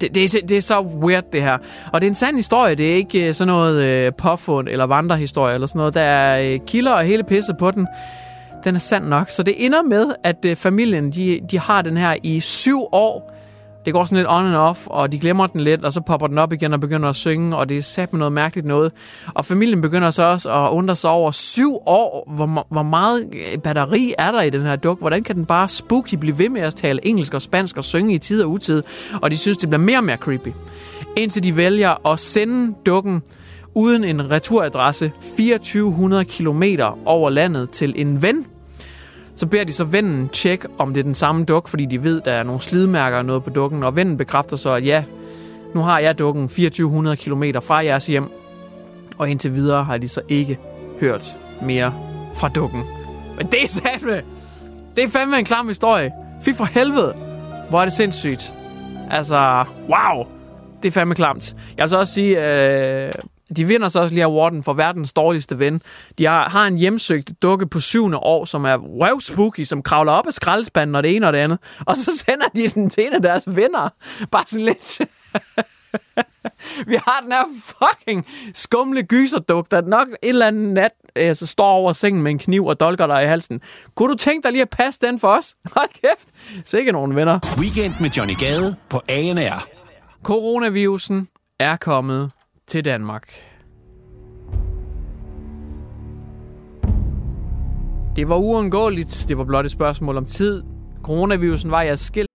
Det, 0.01 0.15
det, 0.15 0.36
er, 0.36 0.48
det 0.48 0.58
er 0.58 0.62
så 0.62 0.82
weird, 0.82 1.24
det 1.34 1.41
her. 1.41 1.58
Og 1.94 2.01
det 2.01 2.08
er 2.08 2.12
en 2.12 2.15
sand 2.15 2.36
historie. 2.36 2.75
Det 2.75 2.91
er 2.91 2.96
ikke 2.96 3.27
øh, 3.27 3.34
sådan 3.34 3.53
noget 3.53 3.86
øh, 3.86 4.12
påfund 4.18 4.70
eller 4.70 4.86
vandrehistorie 4.86 5.53
eller 5.53 5.68
sådan 5.68 5.79
noget. 5.79 5.94
Der 5.94 6.01
er 6.01 6.53
øh, 6.53 6.60
kilder 6.68 6.91
og 6.91 7.03
hele 7.03 7.24
pisset 7.24 7.56
på 7.58 7.72
den 7.72 7.88
den 8.63 8.75
er 8.75 8.79
sand 8.79 9.05
nok. 9.05 9.29
Så 9.29 9.43
det 9.43 9.65
ender 9.65 9.81
med, 9.81 10.05
at 10.23 10.45
øh, 10.45 10.55
familien 10.55 11.11
de, 11.11 11.39
de 11.51 11.59
har 11.59 11.81
den 11.81 11.97
her 11.97 12.15
i 12.23 12.39
syv 12.39 12.79
år. 12.91 13.35
Det 13.85 13.93
går 13.93 14.03
sådan 14.03 14.17
lidt 14.17 14.27
on 14.29 14.45
and 14.45 14.55
off, 14.55 14.87
og 14.87 15.11
de 15.11 15.19
glemmer 15.19 15.47
den 15.47 15.61
lidt, 15.61 15.85
og 15.85 15.93
så 15.93 16.01
popper 16.01 16.27
den 16.27 16.37
op 16.37 16.53
igen 16.53 16.73
og 16.73 16.79
begynder 16.79 17.09
at 17.09 17.15
synge, 17.15 17.57
og 17.57 17.69
det 17.69 17.77
er 17.77 17.81
sat 17.81 18.13
med 18.13 18.19
noget 18.19 18.31
mærkeligt 18.31 18.67
noget. 18.67 18.91
Og 19.33 19.45
familien 19.45 19.81
begynder 19.81 20.11
så 20.11 20.23
også 20.23 20.51
at 20.51 20.69
undre 20.71 20.95
sig 20.95 21.09
over 21.09 21.31
syv 21.31 21.73
år, 21.85 22.33
hvor, 22.35 22.67
hvor 22.69 22.83
meget 22.83 23.29
øh, 23.33 23.61
batteri 23.61 24.13
er 24.17 24.31
der 24.31 24.41
i 24.41 24.49
den 24.49 24.61
her 24.61 24.75
duk? 24.75 24.99
Hvordan 24.99 25.23
kan 25.23 25.35
den 25.35 25.45
bare 25.45 25.69
spooky 25.69 26.15
blive 26.15 26.37
ved 26.37 26.49
med 26.49 26.61
at 26.61 26.75
tale 26.75 27.07
engelsk 27.07 27.33
og 27.33 27.41
spansk 27.41 27.77
og 27.77 27.83
synge 27.83 28.13
i 28.13 28.17
tid 28.17 28.43
og 28.43 28.49
utid? 28.49 28.83
Og 29.21 29.31
de 29.31 29.37
synes, 29.37 29.57
det 29.57 29.69
bliver 29.69 29.81
mere 29.81 29.97
og 29.97 30.03
mere 30.03 30.17
creepy. 30.17 30.49
Indtil 31.17 31.43
de 31.43 31.57
vælger 31.57 32.07
at 32.07 32.19
sende 32.19 32.75
dukken 32.85 33.21
uden 33.75 34.03
en 34.03 34.31
returadresse 34.31 35.11
2400 35.38 36.25
km 36.25 36.63
over 37.05 37.29
landet 37.29 37.69
til 37.69 37.93
en 37.95 38.21
ven. 38.21 38.45
Så 39.35 39.47
beder 39.47 39.63
de 39.63 39.73
så 39.73 39.83
vennen 39.83 40.29
tjekke, 40.29 40.67
om 40.77 40.93
det 40.93 40.99
er 40.99 41.03
den 41.03 41.15
samme 41.15 41.45
duk, 41.45 41.67
fordi 41.67 41.85
de 41.85 42.03
ved, 42.03 42.21
der 42.21 42.31
er 42.31 42.43
nogle 42.43 42.61
slidmærker 42.61 43.17
og 43.17 43.25
noget 43.25 43.43
på 43.43 43.49
dukken. 43.49 43.83
Og 43.83 43.95
vennen 43.95 44.17
bekræfter 44.17 44.57
så, 44.57 44.69
at 44.69 44.85
ja, 44.85 45.03
nu 45.75 45.81
har 45.81 45.99
jeg 45.99 46.19
dukken 46.19 46.47
2400 46.47 47.17
km 47.17 47.43
fra 47.61 47.75
jeres 47.75 48.07
hjem. 48.07 48.29
Og 49.17 49.29
indtil 49.29 49.55
videre 49.55 49.83
har 49.83 49.97
de 49.97 50.07
så 50.07 50.21
ikke 50.29 50.57
hørt 50.99 51.38
mere 51.61 51.93
fra 52.35 52.49
dukken. 52.49 52.83
Men 53.38 53.47
det 53.47 53.63
er 53.63 53.67
satme! 53.67 54.21
Det 54.95 55.03
er 55.03 55.09
fandme 55.09 55.39
en 55.39 55.45
klam 55.45 55.67
historie. 55.67 56.11
Fy 56.41 56.49
for 56.49 56.65
helvede! 56.65 57.15
Hvor 57.69 57.79
er 57.81 57.85
det 57.85 57.93
sindssygt. 57.93 58.53
Altså, 59.11 59.65
wow! 59.89 60.25
Det 60.83 60.88
er 60.88 60.91
fandme 60.91 61.15
klamt. 61.15 61.55
Jeg 61.77 61.83
vil 61.83 61.89
så 61.89 61.97
også 61.97 62.13
sige, 62.13 62.53
øh, 62.53 63.11
de 63.58 63.65
vinder 63.65 63.89
så 63.89 64.00
også 64.00 64.13
lige 64.13 64.24
awarden 64.24 64.63
for 64.63 64.74
verdens 64.74 65.13
dårligste 65.13 65.60
ven. 65.60 65.82
De 66.18 66.25
har, 66.25 66.50
har 66.50 66.68
en 66.68 66.77
hjemsøgt 66.77 67.32
dukke 67.41 67.68
på 67.68 67.79
syvende 67.79 68.18
år, 68.18 68.46
som 68.46 68.65
er 68.65 68.77
røvspooky, 68.77 69.63
som 69.63 69.82
kravler 69.82 70.12
op 70.12 70.27
af 70.27 70.34
skraldespanden 70.34 70.96
og 70.96 71.03
det 71.03 71.15
ene 71.15 71.27
og 71.27 71.34
det 71.34 71.39
andet. 71.39 71.60
Og 71.86 71.98
så 71.98 72.12
sender 72.25 72.46
de 72.56 72.70
den 72.70 72.89
til 72.89 73.08
en 73.08 73.13
af 73.13 73.22
deres 73.22 73.44
venner. 73.56 73.89
Bare 74.32 74.44
sådan 74.48 74.65
lidt... 74.65 75.01
Vi 76.88 76.96
har 77.08 77.22
den 77.24 77.32
her 77.32 77.44
fucking 77.65 78.25
skumle 78.53 79.03
gyserduk, 79.03 79.72
der 79.72 79.82
nok 79.82 80.08
en 80.08 80.15
eller 80.22 80.48
anden 80.48 80.74
nat 80.74 80.91
altså, 81.15 81.46
står 81.48 81.70
over 81.70 81.94
sengen 81.94 82.24
med 82.24 82.32
en 82.32 82.39
kniv 82.39 82.65
og 82.65 82.79
dolker 82.79 83.08
dig 83.08 83.24
i 83.24 83.25
halsen. 83.25 83.62
Kunne 83.96 84.12
du 84.12 84.18
tænke 84.18 84.44
dig 84.46 84.51
lige 84.51 84.62
at 84.62 84.70
passe 84.70 85.00
den 85.01 85.20
for 85.20 85.27
os? 85.27 85.56
Hold 85.75 85.89
kæft. 85.94 86.29
Sikke 86.65 86.91
nogle 86.91 87.15
venner. 87.15 87.39
Weekend 87.58 87.94
med 88.01 88.10
Johnny 88.10 88.38
Gade 88.38 88.75
på 88.89 89.01
ANR. 89.10 89.68
Coronavirusen 90.24 91.27
er 91.60 91.75
kommet 91.75 92.32
til 92.69 92.85
Danmark. 92.85 93.33
Det 98.15 98.29
var 98.29 98.35
uundgåeligt. 98.35 99.25
Det 99.29 99.38
var 99.38 99.43
blot 99.43 99.65
et 99.65 99.71
spørgsmål 99.71 100.17
om 100.17 100.25
tid. 100.25 100.63
Coronavirusen 101.03 101.71
var 101.71 101.81
jeres 101.81 101.99
skil. 101.99 102.25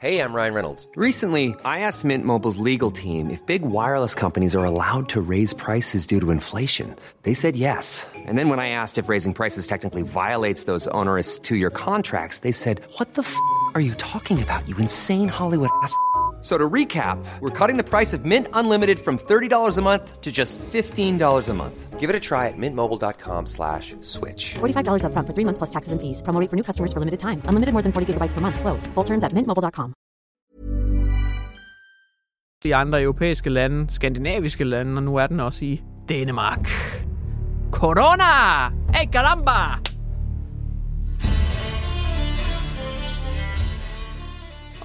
Hey, 0.00 0.20
I'm 0.20 0.34
Ryan 0.34 0.54
Reynolds. 0.54 0.88
Recently, 0.96 1.46
I 1.64 1.78
asked 1.78 2.04
Mint 2.04 2.24
Mobile's 2.26 2.58
legal 2.72 2.90
team 2.92 3.30
if 3.30 3.38
big 3.46 3.62
wireless 3.62 4.14
companies 4.14 4.54
are 4.54 4.66
allowed 4.66 5.08
to 5.08 5.20
raise 5.20 5.54
prices 5.54 6.06
due 6.06 6.20
to 6.20 6.30
inflation. 6.30 6.94
They 7.22 7.34
said 7.34 7.56
yes. 7.56 8.06
And 8.28 8.36
then 8.38 8.50
when 8.50 8.60
I 8.60 8.68
asked 8.68 8.98
if 8.98 9.08
raising 9.08 9.32
prices 9.34 9.66
technically 9.66 10.02
violates 10.02 10.64
those 10.64 10.88
onerous 10.88 11.38
two 11.38 11.56
year 11.56 11.70
contracts, 11.70 12.40
they 12.40 12.52
said, 12.52 12.80
What 12.98 13.14
the 13.14 13.22
f 13.22 13.34
are 13.74 13.80
you 13.80 13.94
talking 13.94 14.42
about, 14.42 14.68
you 14.68 14.76
insane 14.76 15.28
Hollywood 15.28 15.70
ass? 15.82 15.96
So 16.44 16.58
to 16.58 16.68
recap, 16.68 17.24
we're 17.40 17.56
cutting 17.58 17.78
the 17.78 17.88
price 17.88 18.12
of 18.12 18.26
Mint 18.26 18.48
Unlimited 18.52 18.98
from 19.00 19.16
$30 19.16 19.78
a 19.78 19.80
month 19.80 20.20
to 20.20 20.30
just 20.30 20.58
$15 20.58 21.48
a 21.48 21.54
month. 21.54 21.98
Give 21.98 22.10
it 22.10 22.16
a 22.16 22.20
try 22.20 22.48
at 22.48 22.58
mintmobile.com 22.58 23.46
slash 23.46 23.96
switch. 24.02 24.56
$45 24.60 25.04
upfront 25.08 25.26
for 25.26 25.32
three 25.32 25.46
months 25.48 25.56
plus 25.56 25.70
taxes 25.70 25.92
and 25.92 26.00
fees. 26.02 26.20
Promo 26.20 26.38
rate 26.40 26.50
for 26.50 26.56
new 26.56 26.62
customers 26.62 26.92
for 26.92 27.00
limited 27.00 27.20
time. 27.20 27.40
Unlimited 27.48 27.72
more 27.72 27.80
than 27.80 27.92
40 27.92 28.12
gigabytes 28.12 28.34
per 28.34 28.42
month. 28.42 28.60
Slows. 28.60 28.86
Full 28.94 29.04
terms 29.04 29.24
at 29.24 29.32
mintmobile.com. 29.32 29.94
de 32.64 32.74
andre 32.74 33.02
europæiske 33.02 33.50
lande, 33.50 33.92
skandinaviske 33.92 34.64
lande, 34.64 34.96
og 34.98 35.02
nu 35.02 35.16
er 35.16 35.26
den 35.26 35.40
også 35.40 35.64
i 35.64 35.82
Danmark. 36.08 36.68
Corona! 37.72 38.68
Hey, 38.94 39.06
caramba! 39.12 39.93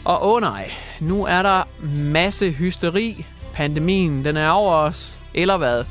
Og 0.06 0.27
åh 0.27 0.34
oh 0.34 0.41
nej, 0.41 0.72
nu 1.00 1.25
er 1.25 1.41
der 1.41 1.63
masse 1.96 2.51
hysteri. 2.51 3.25
Pandemien, 3.53 4.25
den 4.25 4.38
er 4.38 4.50
over 4.50 4.74
os. 4.74 5.20
Eller 5.34 5.58
hvad? 5.58 5.84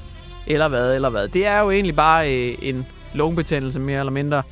Eller 0.47 0.69
hvad, 0.69 0.95
eller 0.95 1.09
hvad? 1.09 1.29
Det 1.29 1.47
er 1.47 1.59
jo 1.59 1.71
egentlig 1.71 1.97
bare 1.97 2.35
øh, 2.35 2.55
en 2.63 2.87
lungebetændelse 3.15 3.81
mere 3.81 3.99
eller 3.99 4.13
mindre, 4.13 4.43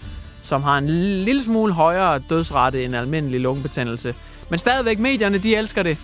som 0.40 0.62
har 0.62 0.78
en 0.78 0.86
lille 0.86 1.42
smule 1.42 1.72
højere 1.72 2.22
dødsrate 2.30 2.84
end 2.84 2.96
almindelig 2.96 3.40
lungebetændelse. 3.40 4.14
Men 4.50 4.58
stadigvæk, 4.58 4.98
medierne, 4.98 5.38
de 5.38 5.56
elsker 5.56 5.82
det. 5.82 5.96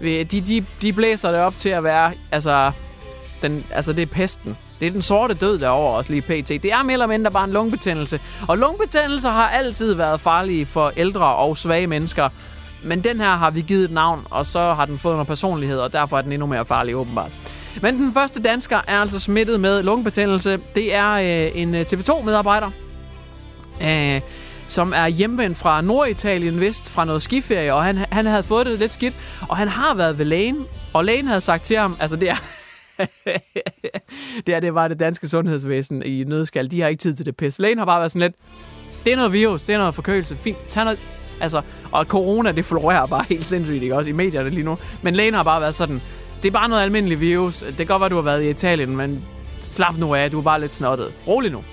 De, 0.00 0.24
de, 0.24 0.64
de 0.82 0.92
blæser 0.92 1.30
det 1.30 1.40
op 1.40 1.56
til 1.56 1.68
at 1.68 1.84
være, 1.84 2.12
altså, 2.32 2.72
den, 3.42 3.66
altså 3.70 3.92
det 3.92 4.02
er 4.02 4.06
pesten. 4.06 4.56
Det 4.80 4.88
er 4.88 4.92
den 4.92 5.02
sorte 5.02 5.34
død 5.34 5.58
derovre 5.58 5.96
også 5.96 6.12
lige 6.12 6.22
pt. 6.22 6.48
Det 6.48 6.64
er 6.64 6.82
mere 6.82 6.92
eller 6.92 7.06
mindre 7.06 7.30
bare 7.30 7.44
en 7.44 7.52
lungebetændelse. 7.52 8.20
Og 8.48 8.58
lungebetændelser 8.58 9.30
har 9.30 9.48
altid 9.48 9.94
været 9.94 10.20
farlige 10.20 10.66
for 10.66 10.92
ældre 10.96 11.26
og 11.26 11.56
svage 11.56 11.86
mennesker. 11.86 12.28
Men 12.84 13.04
den 13.04 13.20
her 13.20 13.30
har 13.30 13.50
vi 13.50 13.60
givet 13.60 13.84
et 13.84 13.90
navn, 13.90 14.26
og 14.30 14.46
så 14.46 14.74
har 14.74 14.84
den 14.84 14.98
fået 14.98 15.14
noget 15.14 15.26
personlighed, 15.26 15.78
og 15.78 15.92
derfor 15.92 16.18
er 16.18 16.22
den 16.22 16.32
endnu 16.32 16.46
mere 16.46 16.66
farlig 16.66 16.96
åbenbart. 16.96 17.30
Men 17.82 17.94
den 17.94 18.12
første 18.14 18.42
dansker 18.42 18.80
er 18.88 19.00
altså 19.00 19.20
smittet 19.20 19.60
med 19.60 19.82
lungebetændelse. 19.82 20.58
Det 20.74 20.94
er 20.94 21.12
øh, 21.12 21.60
en 21.60 21.74
øh, 21.74 21.80
TV2-medarbejder, 21.80 22.70
øh, 23.82 24.20
som 24.66 24.92
er 24.96 25.06
hjemvendt 25.06 25.58
fra 25.58 25.80
Norditalien 25.80 26.60
vist 26.60 26.90
fra 26.90 27.04
noget 27.04 27.22
skiferie, 27.22 27.74
og 27.74 27.84
han, 27.84 27.96
han 27.96 28.26
havde 28.26 28.42
fået 28.42 28.66
det 28.66 28.78
lidt 28.78 28.92
skidt, 28.92 29.16
og 29.48 29.56
han 29.56 29.68
har 29.68 29.94
været 29.94 30.18
ved 30.18 30.24
lægen, 30.24 30.66
og 30.92 31.04
lægen 31.04 31.26
havde 31.26 31.40
sagt 31.40 31.64
til 31.64 31.76
ham, 31.76 31.96
altså 32.00 32.16
det 32.16 32.30
er... 32.30 32.36
det 34.46 34.54
er 34.54 34.60
det 34.60 34.74
var 34.74 34.88
det 34.88 35.00
danske 35.00 35.28
sundhedsvæsen 35.28 36.02
i 36.02 36.24
nødskal. 36.24 36.70
De 36.70 36.80
har 36.80 36.88
ikke 36.88 37.00
tid 37.00 37.14
til 37.14 37.26
det 37.26 37.36
pisse. 37.36 37.62
Lægen 37.62 37.78
har 37.78 37.84
bare 37.84 38.00
været 38.00 38.12
sådan 38.12 38.22
lidt, 38.22 38.34
det 39.04 39.12
er 39.12 39.16
noget 39.16 39.32
virus, 39.32 39.62
det 39.62 39.74
er 39.74 39.78
noget 39.78 39.94
forkølelse. 39.94 40.36
Fint, 40.36 40.58
tag 40.68 40.84
noget, 40.84 41.00
Altså, 41.40 41.62
og 41.92 42.04
corona, 42.04 42.52
det 42.52 42.64
florerer 42.64 43.06
bare 43.06 43.24
helt 43.28 43.46
sindssygt, 43.46 43.82
ikke? 43.82 43.96
Også 43.96 44.10
i 44.10 44.12
medierne 44.12 44.50
lige 44.50 44.64
nu. 44.64 44.78
Men 45.02 45.14
lægen 45.14 45.34
har 45.34 45.42
bare 45.42 45.60
været 45.60 45.74
sådan, 45.74 46.02
det 46.42 46.48
er 46.48 46.52
bare 46.52 46.68
noget 46.68 46.82
almindeligt 46.82 47.20
virus. 47.20 47.58
Det 47.60 47.76
kan 47.76 47.86
godt 47.86 48.00
være, 48.00 48.10
du 48.10 48.14
har 48.14 48.22
været 48.22 48.42
i 48.42 48.50
Italien, 48.50 48.96
men 48.96 49.24
slap 49.60 49.98
nu 49.98 50.14
af, 50.14 50.30
du 50.30 50.38
er 50.38 50.42
bare 50.42 50.60
lidt 50.60 50.74
snottet. 50.74 51.12
Rolig 51.28 51.52
nu. 51.52 51.64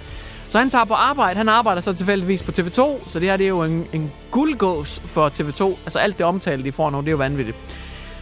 Så 0.49 0.59
han 0.59 0.69
tager 0.69 0.85
på 0.85 0.93
arbejde. 0.93 1.37
Han 1.37 1.49
arbejder 1.49 1.81
så 1.81 1.93
tilfældigvis 1.93 2.43
på 2.43 2.51
TV2, 2.51 3.09
så 3.09 3.19
det 3.19 3.29
her 3.29 3.37
det 3.37 3.43
er 3.43 3.49
jo 3.49 3.63
en, 3.63 3.87
en 3.93 4.11
guldgås 4.31 5.01
for 5.05 5.29
TV2. 5.29 5.63
Altså 5.83 5.99
alt 5.99 6.17
det 6.17 6.25
omtale, 6.25 6.63
de 6.63 6.71
får 6.71 6.89
nu, 6.89 6.99
det 6.99 7.07
er 7.07 7.11
jo 7.11 7.17
vanvittigt. 7.17 7.57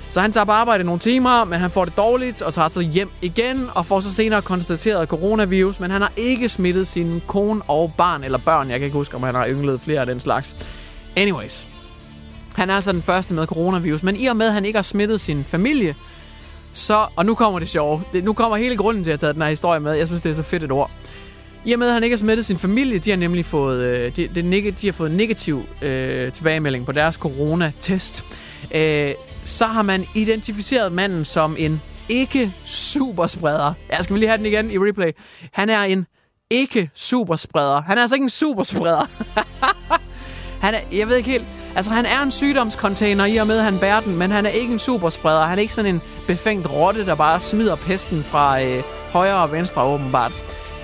Så 0.10 0.22
han 0.22 0.32
tager 0.32 0.46
på 0.46 0.52
arbejde 0.52 0.84
nogle 0.84 1.00
timer, 1.00 1.44
men 1.44 1.60
han 1.60 1.72
får 1.72 1.86
det 1.86 1.98
dårligt 1.98 2.42
og 2.42 2.54
tager 2.54 2.68
så 2.68 2.82
hjem 2.82 3.10
igen 3.22 3.70
og 3.76 3.86
får 3.86 4.00
så 4.00 4.14
senere 4.14 4.42
konstateret 4.42 5.08
coronavirus, 5.10 5.80
men 5.80 5.92
han 5.92 6.02
har 6.02 6.12
ikke 6.18 6.50
smittet 6.50 6.88
sin 6.88 7.22
kone 7.28 7.62
og 7.68 7.94
barn 7.98 8.24
eller 8.24 8.38
børn. 8.38 8.70
Jeg 8.70 8.80
kan 8.80 8.86
ikke 8.86 8.98
huske, 8.98 9.16
om 9.16 9.24
han 9.24 9.36
har 9.36 9.48
ynglet 9.48 9.82
flere 9.82 10.00
af 10.00 10.06
den 10.06 10.20
slags. 10.20 10.56
Anyways. 11.18 11.68
Han 12.56 12.70
er 12.70 12.76
altså 12.76 12.92
den 12.92 13.02
første 13.02 13.34
med 13.34 13.48
coronavirus, 13.48 14.04
men 14.04 14.16
i 14.16 14.26
og 14.26 14.36
med, 14.36 14.48
at 14.48 14.54
han 14.54 14.66
ikke 14.66 14.78
har 14.78 14.84
smittet 14.84 15.22
sin 15.22 15.44
familie, 15.44 15.96
så, 16.74 17.08
og 17.16 17.26
nu 17.26 17.36
kommer 17.36 17.60
det 17.60 17.70
sjove, 17.70 18.04
det, 18.14 18.24
nu 18.24 18.34
kommer 18.34 18.58
hele 18.58 18.78
grunden 18.78 19.04
til, 19.04 19.12
at 19.12 19.12
jeg 19.12 19.14
har 19.14 19.20
taget 19.20 19.36
den 19.36 19.42
her 19.42 19.50
historie 19.50 19.80
med, 19.80 19.94
jeg 19.94 20.08
synes, 20.08 20.22
det 20.22 20.30
er 20.30 20.34
så 20.34 20.44
fedt 20.44 20.64
et 20.64 20.72
ord. 20.72 20.92
I 21.66 21.74
og 21.74 21.80
med, 21.80 21.88
at 21.88 21.94
han 21.94 22.04
ikke 22.04 22.14
har 22.14 22.18
smittet 22.18 22.46
sin 22.46 22.58
familie, 22.58 22.98
de 23.00 23.10
har 23.10 23.18
nemlig 23.18 23.46
fået, 23.46 23.84
øh, 23.84 24.16
de, 24.16 24.28
de, 24.28 24.72
de, 24.72 24.88
har 24.88 24.92
fået 24.92 25.12
negativ 25.12 25.64
øh, 25.82 26.32
tilbagemelding 26.32 26.86
på 26.86 26.92
deres 26.92 27.16
coronatest. 27.16 28.26
Øh, 28.76 29.14
så 29.44 29.66
har 29.66 29.82
man 29.82 30.06
identificeret 30.16 30.92
manden 30.92 31.26
som 31.26 31.56
en 31.60 31.82
ikke 32.10 32.54
superspreder. 32.64 33.74
Ja, 33.92 34.02
skal 34.02 34.14
vi 34.14 34.20
lige 34.20 34.30
have 34.30 34.38
den 34.38 34.46
igen 34.46 34.72
i 34.72 34.78
replay. 34.78 35.12
Han 35.54 35.70
er 35.70 35.84
en 35.84 36.06
ikke 36.50 36.90
superspreder. 36.96 37.82
Han 37.82 37.98
er 37.98 38.02
altså 38.02 38.16
ikke 38.16 38.24
en 38.24 38.30
superspreder. 38.30 39.06
han 40.62 40.74
er, 40.74 40.80
jeg 40.92 41.08
ved 41.08 41.16
ikke 41.16 41.30
helt... 41.30 41.46
Altså, 41.76 41.92
han 41.92 42.06
er 42.06 42.24
en 42.24 42.32
sygdomscontainer 42.32 43.26
i 43.26 43.38
og 43.38 43.48
med, 43.48 43.58
at 43.58 43.64
han 43.64 43.78
bærer 43.78 44.00
den, 44.00 44.18
men 44.18 44.32
han 44.32 44.46
er 44.46 44.50
ikke 44.50 44.74
en 44.74 44.80
superspreder. 44.80 45.44
Han 45.44 45.58
er 45.58 45.62
ikke 45.62 45.74
sådan 45.74 45.96
en 45.96 46.02
befængt 46.28 46.74
rotte, 46.74 47.06
der 47.06 47.16
bare 47.16 47.40
smider 47.40 47.76
pesten 47.76 48.24
fra 48.24 48.62
øh, 48.64 48.84
højre 49.12 49.36
og 49.36 49.52
venstre 49.52 49.84
åbenbart. 49.84 50.32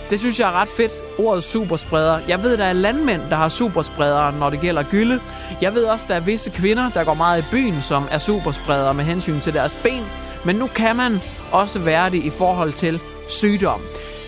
Det 0.09 0.19
synes 0.19 0.39
jeg 0.39 0.49
er 0.49 0.51
ret 0.51 0.69
fedt, 0.77 0.91
ordet 1.19 1.43
superspreder. 1.43 2.19
Jeg 2.27 2.43
ved, 2.43 2.57
der 2.57 2.63
er 2.63 2.73
landmænd, 2.73 3.21
der 3.29 3.35
har 3.35 3.49
superspredere, 3.49 4.33
når 4.33 4.49
det 4.49 4.61
gælder 4.61 4.83
gylde. 4.83 5.19
Jeg 5.61 5.73
ved 5.73 5.83
også, 5.83 6.05
der 6.07 6.15
er 6.15 6.19
visse 6.19 6.51
kvinder, 6.51 6.89
der 6.89 7.03
går 7.03 7.13
meget 7.13 7.41
i 7.41 7.45
byen, 7.51 7.81
som 7.81 8.07
er 8.11 8.17
superspredere 8.17 8.93
med 8.93 9.03
hensyn 9.03 9.39
til 9.39 9.53
deres 9.53 9.77
ben. 9.83 10.03
Men 10.45 10.55
nu 10.55 10.67
kan 10.67 10.95
man 10.95 11.19
også 11.51 11.79
være 11.79 12.09
det 12.09 12.23
i 12.23 12.29
forhold 12.29 12.73
til 12.73 12.99
sygdom. 13.27 13.81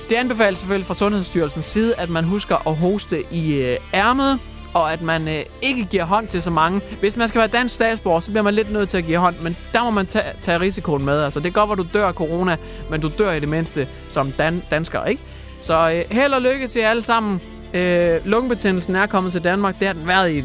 Det 0.10 0.16
anbefales 0.16 0.60
selvfølgelig 0.60 0.88
fra 0.88 0.94
Sundhedsstyrelsens 0.94 1.66
side, 1.66 1.96
at 1.96 2.10
man 2.10 2.24
husker 2.24 2.68
at 2.68 2.76
hoste 2.78 3.24
i 3.32 3.62
øh, 3.62 3.78
ærmet, 3.94 4.40
og 4.78 4.94
at 4.94 5.02
man 5.02 5.28
øh, 5.28 5.40
ikke 5.62 5.84
giver 5.86 6.04
hånd 6.06 6.28
til 6.28 6.42
så 6.42 6.50
mange. 6.50 6.82
Hvis 7.00 7.18
man 7.18 7.28
skal 7.28 7.40
være 7.40 7.48
dansk 7.48 7.76
statsborger, 7.76 8.20
så 8.20 8.32
bliver 8.32 8.44
man 8.44 8.54
lidt 8.54 8.72
nødt 8.72 8.90
til 8.90 8.98
at 8.98 9.06
give 9.06 9.18
hånd, 9.18 9.36
men 9.42 9.58
der 9.74 9.84
må 9.84 9.90
man 9.90 10.06
tage, 10.06 10.26
tage 10.42 10.60
risikoen 10.60 11.06
med. 11.06 11.24
Altså, 11.24 11.40
det 11.40 11.48
er 11.48 11.52
godt, 11.54 11.72
at 11.72 11.78
du 11.78 11.86
dør 11.94 12.08
af 12.08 12.14
corona, 12.14 12.56
men 12.90 13.02
du 13.02 13.12
dør 13.18 13.32
i 13.32 13.40
det 13.40 13.50
mindste 13.50 13.88
som 14.12 14.32
dan- 14.32 14.64
dansker, 14.72 15.04
ikke? 15.06 15.22
Så 15.62 15.92
øh, 15.92 16.18
held 16.18 16.34
og 16.34 16.42
lykke 16.42 16.68
til 16.68 16.82
jer 16.82 16.90
alle 16.90 17.04
sammen. 17.04 17.42
Øh, 17.74 18.26
lungebetændelsen 18.26 18.96
er 18.96 19.06
kommet 19.06 19.32
til 19.32 19.44
Danmark. 19.44 19.80
Det 19.80 19.88
har 19.88 19.94
den 19.94 20.08
været 20.08 20.32
i, 20.32 20.38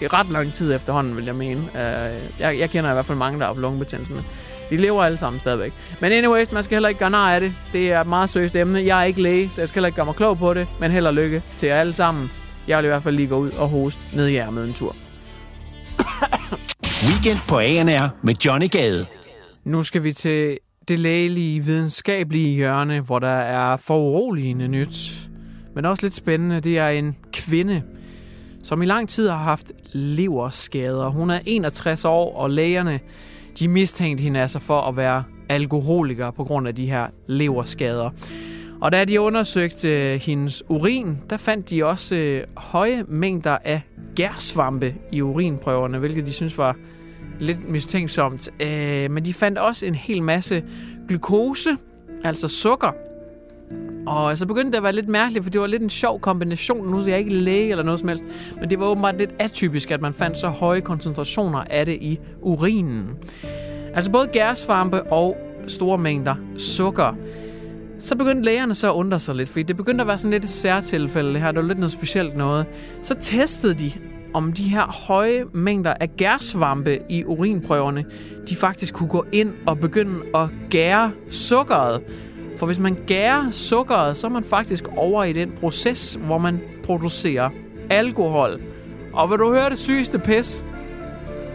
i 0.00 0.06
ret 0.06 0.30
lang 0.30 0.52
tid 0.52 0.74
efterhånden, 0.74 1.16
vil 1.16 1.24
jeg 1.24 1.34
mene. 1.34 1.60
Øh, 1.74 2.20
jeg, 2.38 2.58
jeg 2.58 2.70
kender 2.70 2.90
i 2.90 2.92
hvert 2.92 3.06
fald 3.06 3.18
mange, 3.18 3.38
der 3.38 3.44
har 3.44 3.52
haft 3.52 3.60
lungebetændelsen. 3.60 4.14
Men 4.16 4.24
de 4.70 4.76
lever 4.76 5.02
alle 5.04 5.18
sammen 5.18 5.40
stadigvæk. 5.40 5.72
Men 6.00 6.12
anyways, 6.12 6.52
man 6.52 6.62
skal 6.62 6.74
heller 6.74 6.88
ikke 6.88 6.98
gøre 6.98 7.10
nar 7.10 7.32
af 7.32 7.40
det. 7.40 7.54
Det 7.72 7.92
er 7.92 8.00
et 8.00 8.06
meget 8.06 8.30
seriøst 8.30 8.56
emne. 8.56 8.82
Jeg 8.86 9.00
er 9.00 9.04
ikke 9.04 9.22
læge, 9.22 9.50
så 9.50 9.60
jeg 9.60 9.68
skal 9.68 9.76
heller 9.80 9.86
ikke 9.86 9.96
gøre 9.96 10.06
mig 10.06 10.14
klog 10.14 10.38
på 10.38 10.54
det. 10.54 10.66
Men 10.80 10.90
held 10.90 11.06
og 11.06 11.14
lykke 11.14 11.42
til 11.56 11.66
jer 11.68 11.76
alle 11.76 11.92
sammen. 11.92 12.30
Jeg 12.70 12.78
vil 12.78 12.84
i 12.84 12.88
hvert 12.88 13.02
fald 13.02 13.16
lige 13.16 13.28
gå 13.28 13.36
ud 13.36 13.50
og 13.50 13.68
hoste 13.68 14.00
ned 14.12 14.28
i 14.28 14.36
ærmet 14.36 14.64
en 14.64 14.72
tur. 14.72 14.96
Weekend 17.08 17.38
på 17.48 17.58
ANR 17.58 18.08
med 18.22 18.34
Johnny 18.46 18.70
Gade. 18.70 19.06
Nu 19.64 19.82
skal 19.82 20.04
vi 20.04 20.12
til 20.12 20.58
det 20.88 20.98
lægelige, 20.98 21.64
videnskabelige 21.64 22.54
hjørne, 22.54 23.00
hvor 23.00 23.18
der 23.18 23.28
er 23.28 23.76
foruroligende 23.76 24.68
nyt. 24.68 25.28
Men 25.74 25.84
også 25.84 26.02
lidt 26.02 26.14
spændende, 26.14 26.60
det 26.60 26.78
er 26.78 26.88
en 26.88 27.16
kvinde, 27.32 27.82
som 28.62 28.82
i 28.82 28.86
lang 28.86 29.08
tid 29.08 29.28
har 29.28 29.36
haft 29.36 29.72
leverskader. 29.92 31.08
Hun 31.08 31.30
er 31.30 31.38
61 31.46 32.04
år, 32.04 32.36
og 32.36 32.50
lægerne 32.50 33.00
de 33.58 33.68
mistænkte 33.68 34.22
hende 34.22 34.40
altså 34.40 34.58
for 34.58 34.80
at 34.80 34.96
være 34.96 35.24
alkoholiker 35.48 36.30
på 36.30 36.44
grund 36.44 36.68
af 36.68 36.74
de 36.74 36.86
her 36.86 37.06
leverskader. 37.26 38.10
Og 38.80 38.92
da 38.92 39.04
de 39.04 39.20
undersøgte 39.20 40.12
øh, 40.12 40.20
hendes 40.20 40.62
urin, 40.68 41.18
der 41.30 41.36
fandt 41.36 41.70
de 41.70 41.84
også 41.84 42.16
øh, 42.16 42.44
høje 42.56 43.04
mængder 43.08 43.58
af 43.64 43.82
gærsvampe 44.16 44.94
i 45.12 45.22
urinprøverne, 45.22 45.98
hvilket 45.98 46.26
de 46.26 46.32
synes 46.32 46.58
var 46.58 46.76
lidt 47.40 47.68
mistænksomt. 47.68 48.48
Øh, 48.60 49.10
men 49.10 49.24
de 49.24 49.34
fandt 49.34 49.58
også 49.58 49.86
en 49.86 49.94
hel 49.94 50.22
masse 50.22 50.62
glukose, 51.08 51.70
altså 52.24 52.48
sukker. 52.48 52.92
Og 54.06 54.38
så 54.38 54.46
begyndte 54.46 54.70
det 54.70 54.76
at 54.76 54.82
være 54.82 54.92
lidt 54.92 55.08
mærkeligt, 55.08 55.44
for 55.44 55.50
det 55.50 55.60
var 55.60 55.66
lidt 55.66 55.82
en 55.82 55.90
sjov 55.90 56.20
kombination. 56.20 56.90
Nu 56.90 56.98
er 56.98 57.06
jeg 57.08 57.18
ikke 57.18 57.34
læge 57.34 57.70
eller 57.70 57.84
noget 57.84 58.00
som 58.00 58.08
helst, 58.08 58.24
men 58.60 58.70
det 58.70 58.78
var 58.78 58.86
åbenbart 58.86 59.18
lidt 59.18 59.34
atypisk, 59.38 59.90
at 59.90 60.00
man 60.00 60.14
fandt 60.14 60.38
så 60.38 60.48
høje 60.48 60.80
koncentrationer 60.80 61.64
af 61.70 61.86
det 61.86 61.98
i 62.00 62.18
urinen. 62.42 63.10
Altså 63.94 64.10
både 64.10 64.26
gærsvampe 64.26 65.02
og 65.02 65.36
store 65.66 65.98
mængder 65.98 66.34
sukker. 66.56 67.14
Så 68.00 68.16
begyndte 68.16 68.42
lægerne 68.42 68.74
så 68.74 68.88
at 68.88 68.94
undre 68.94 69.20
sig 69.20 69.34
lidt, 69.34 69.48
fordi 69.48 69.62
det 69.62 69.76
begyndte 69.76 70.02
at 70.02 70.08
være 70.08 70.18
sådan 70.18 70.30
lidt 70.30 70.44
et 70.44 70.50
særtilfælde 70.50 71.32
det 71.32 71.40
her. 71.40 71.52
Det 71.52 71.62
var 71.62 71.68
lidt 71.68 71.78
noget 71.78 71.92
specielt 71.92 72.36
noget. 72.36 72.66
Så 73.02 73.14
testede 73.20 73.74
de, 73.74 73.92
om 74.34 74.52
de 74.52 74.62
her 74.62 75.06
høje 75.06 75.44
mængder 75.54 75.94
af 76.00 76.16
gærsvampe 76.16 76.98
i 77.08 77.24
urinprøverne, 77.24 78.04
de 78.48 78.56
faktisk 78.56 78.94
kunne 78.94 79.08
gå 79.08 79.24
ind 79.32 79.52
og 79.66 79.78
begynde 79.78 80.14
at 80.34 80.48
gære 80.70 81.12
sukkeret. 81.30 82.02
For 82.56 82.66
hvis 82.66 82.78
man 82.78 82.96
gærer 83.06 83.50
sukkeret, 83.50 84.16
så 84.16 84.26
er 84.26 84.30
man 84.30 84.44
faktisk 84.44 84.84
over 84.96 85.24
i 85.24 85.32
den 85.32 85.52
proces, 85.52 86.18
hvor 86.26 86.38
man 86.38 86.60
producerer 86.84 87.50
alkohol. 87.90 88.60
Og 89.12 89.30
vil 89.30 89.38
du 89.38 89.52
høre 89.52 89.70
det 89.70 89.78
sygeste 89.78 90.18
pis? 90.18 90.64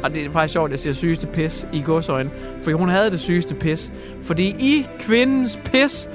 Og 0.03 0.13
det 0.13 0.25
er 0.25 0.31
faktisk 0.31 0.53
sjovt, 0.53 0.67
at 0.67 0.71
jeg 0.71 0.79
siger 0.79 0.93
sygeste 0.93 1.27
pis 1.27 1.67
i 1.73 1.81
godsøjne. 1.81 2.29
For 2.61 2.71
hun 2.71 2.89
havde 2.89 3.11
det 3.11 3.19
sygeste 3.19 3.55
pis. 3.55 3.91
Fordi 4.21 4.47
i 4.47 4.87
kvindens 4.99 5.59
pis, 5.63 6.09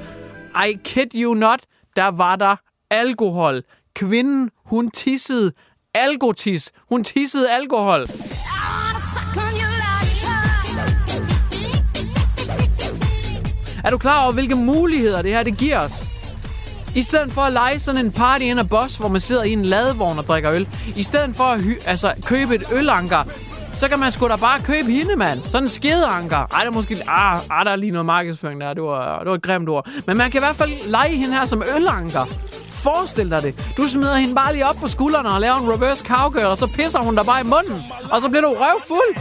i 0.55 0.73
kid 0.83 1.07
you 1.15 1.33
not, 1.33 1.59
der 1.95 2.07
var 2.07 2.35
der 2.35 2.55
alkohol. 2.89 3.63
Kvinden, 3.95 4.49
hun 4.65 4.91
tissede 4.91 5.51
algotis. 5.93 6.71
Hun 6.89 7.03
tissede 7.03 7.51
alkohol. 7.51 8.07
Er 13.83 13.89
du 13.91 13.97
klar 13.97 14.23
over, 14.23 14.31
hvilke 14.31 14.55
muligheder 14.55 15.21
det 15.21 15.31
her 15.31 15.43
det 15.43 15.57
giver 15.57 15.79
os? 15.79 16.07
I 16.95 17.01
stedet 17.01 17.31
for 17.31 17.41
at 17.41 17.53
lege 17.53 17.79
sådan 17.79 18.05
en 18.05 18.11
party 18.11 18.43
in 18.43 18.59
a 18.59 18.63
bus, 18.63 18.95
hvor 18.97 19.07
man 19.07 19.21
sidder 19.21 19.43
i 19.43 19.51
en 19.53 19.65
ladevogn 19.65 20.17
og 20.17 20.27
drikker 20.27 20.51
øl. 20.51 20.67
I 20.95 21.03
stedet 21.03 21.35
for 21.35 21.43
at 21.43 21.61
hy- 21.61 21.81
altså, 21.87 22.13
købe 22.25 22.55
et 22.55 22.63
ølanker 22.71 23.23
så 23.81 23.87
kan 23.87 23.99
man 23.99 24.11
sgu 24.11 24.27
da 24.27 24.35
bare 24.35 24.59
købe 24.59 24.91
hende, 24.91 25.15
mand. 25.15 25.39
Sådan 25.41 25.63
en 25.63 25.69
skedeanker. 25.69 26.37
Ej, 26.37 26.59
der 26.59 26.67
er 26.67 26.71
måske... 26.71 26.97
Ah, 27.07 27.39
ah, 27.49 27.65
der 27.65 27.71
er 27.71 27.75
lige 27.75 27.91
noget 27.91 28.05
markedsføring 28.05 28.61
der. 28.61 28.73
Det 28.73 28.83
var, 28.83 29.19
det 29.19 29.29
var 29.29 29.35
et 29.35 29.41
grimt 29.41 29.69
ord. 29.69 29.87
Men 30.07 30.17
man 30.17 30.31
kan 30.31 30.39
i 30.39 30.43
hvert 30.43 30.55
fald 30.55 30.71
lege 30.87 31.15
hende 31.15 31.33
her 31.33 31.45
som 31.45 31.63
ølanker. 31.77 32.25
Forestil 32.69 33.31
dig 33.31 33.43
det. 33.43 33.73
Du 33.77 33.87
smider 33.87 34.15
hende 34.15 34.35
bare 34.35 34.53
lige 34.53 34.65
op 34.65 34.75
på 34.75 34.87
skuldrene 34.87 35.29
og 35.29 35.41
laver 35.41 35.55
en 35.55 35.73
reverse 35.73 36.05
cowgirl, 36.05 36.45
og 36.45 36.57
så 36.57 36.67
pisser 36.67 36.99
hun 36.99 37.15
dig 37.15 37.25
bare 37.25 37.41
i 37.41 37.43
munden. 37.43 37.83
Og 38.11 38.21
så 38.21 38.29
bliver 38.29 38.41
du 38.41 38.55
røvfuld. 38.59 39.15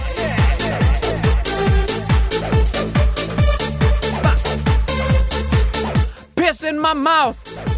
Piss 6.37 6.63
in 6.63 6.79
my 6.79 6.95
mouth. 6.95 7.70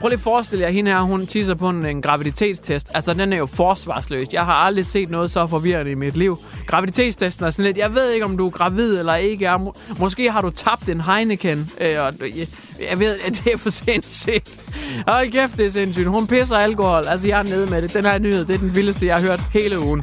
Prøv 0.00 0.08
lige 0.08 0.16
at 0.16 0.20
forestille 0.20 0.64
jer, 0.64 0.70
hende 0.70 0.90
her, 0.90 1.00
hun 1.00 1.26
tisser 1.26 1.54
på 1.54 1.68
en, 1.68 1.86
en 1.86 2.02
graviditetstest. 2.02 2.90
Altså, 2.94 3.14
den 3.14 3.32
er 3.32 3.36
jo 3.36 3.46
forsvarsløs. 3.46 4.28
Jeg 4.32 4.44
har 4.44 4.52
aldrig 4.52 4.86
set 4.86 5.10
noget 5.10 5.30
så 5.30 5.46
forvirrende 5.46 5.90
i 5.90 5.94
mit 5.94 6.16
liv. 6.16 6.38
Graviditetstesten 6.66 7.44
er 7.44 7.50
sådan 7.50 7.64
lidt, 7.64 7.76
jeg 7.76 7.94
ved 7.94 8.12
ikke, 8.12 8.24
om 8.24 8.36
du 8.36 8.46
er 8.46 8.50
gravid 8.50 8.98
eller 8.98 9.14
ikke 9.14 9.46
er. 9.46 9.56
Må, 9.56 9.74
måske 9.98 10.30
har 10.30 10.40
du 10.40 10.50
tabt 10.50 10.88
en 10.88 11.00
Heineken. 11.00 11.70
Øh, 11.80 12.06
og, 12.06 12.12
jeg, 12.20 12.48
jeg 12.90 12.98
ved, 12.98 13.16
at 13.26 13.42
det 13.44 13.52
er 13.52 13.56
for 13.56 13.70
sindssygt. 13.70 14.64
Hold 15.08 15.30
kæft, 15.30 15.56
det 15.56 15.66
er 15.66 15.70
sindssygt. 15.70 16.06
Hun 16.06 16.26
pisser 16.26 16.56
alkohol. 16.56 17.04
Altså, 17.08 17.28
jeg 17.28 17.38
er 17.38 17.42
nede 17.42 17.66
med 17.66 17.82
det. 17.82 17.94
Den 17.94 18.04
her 18.04 18.18
nyhed, 18.18 18.44
det 18.44 18.54
er 18.54 18.58
den 18.58 18.74
vildeste, 18.74 19.06
jeg 19.06 19.14
har 19.14 19.22
hørt 19.22 19.40
hele 19.52 19.80
ugen. 19.80 20.02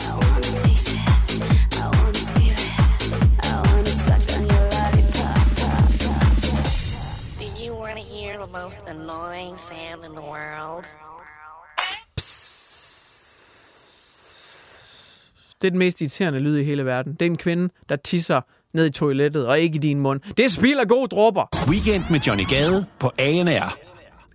Det 15.65 15.69
er 15.69 15.71
den 15.71 15.79
mest 15.79 16.01
irriterende 16.01 16.39
lyd 16.39 16.57
i 16.57 16.63
hele 16.63 16.85
verden. 16.85 17.13
Det 17.13 17.21
er 17.21 17.29
en 17.29 17.37
kvinde, 17.37 17.69
der 17.89 17.95
tisser 17.95 18.41
ned 18.73 18.85
i 18.85 18.89
toilettet, 18.89 19.47
og 19.47 19.59
ikke 19.59 19.75
i 19.75 19.79
din 19.79 19.99
mund. 19.99 20.21
Det 20.37 20.45
er 20.45 20.49
spild 20.49 20.79
af 20.79 20.87
gode 20.87 21.07
dråber. 21.07 21.69
Weekend 21.69 22.03
med 22.11 22.19
Johnny 22.19 22.43
Gade 22.49 22.85
på 22.99 23.11
ANR. 23.19 23.77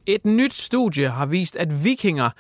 Et 0.07 0.25
nyt 0.25 0.55
studie 0.55 1.09
har 1.09 1.27
vist, 1.27 1.57
at 1.57 1.85
vikinger 1.85 2.31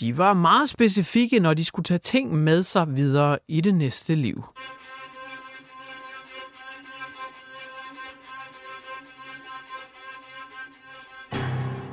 de 0.00 0.18
var 0.18 0.34
meget 0.34 0.68
specifikke, 0.68 1.40
når 1.40 1.54
de 1.54 1.64
skulle 1.64 1.84
tage 1.84 1.98
ting 1.98 2.34
med 2.34 2.62
sig 2.62 2.96
videre 2.96 3.38
i 3.48 3.60
det 3.60 3.74
næste 3.74 4.14
liv. 4.14 4.44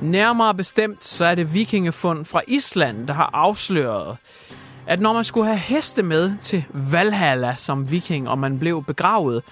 Nærmere 0.00 0.54
bestemt, 0.54 1.04
så 1.04 1.24
er 1.24 1.34
det 1.34 1.54
vikingefund 1.54 2.24
fra 2.24 2.40
Island, 2.48 3.06
der 3.06 3.12
har 3.12 3.30
afsløret, 3.32 4.16
at 4.88 5.00
når 5.00 5.12
man 5.12 5.24
skulle 5.24 5.46
have 5.46 5.58
heste 5.58 6.02
med 6.02 6.36
til 6.42 6.64
Valhalla 6.70 7.54
som 7.56 7.90
viking, 7.90 8.28
og 8.28 8.38
man 8.38 8.58
blev 8.58 8.84
begravet, 8.84 9.42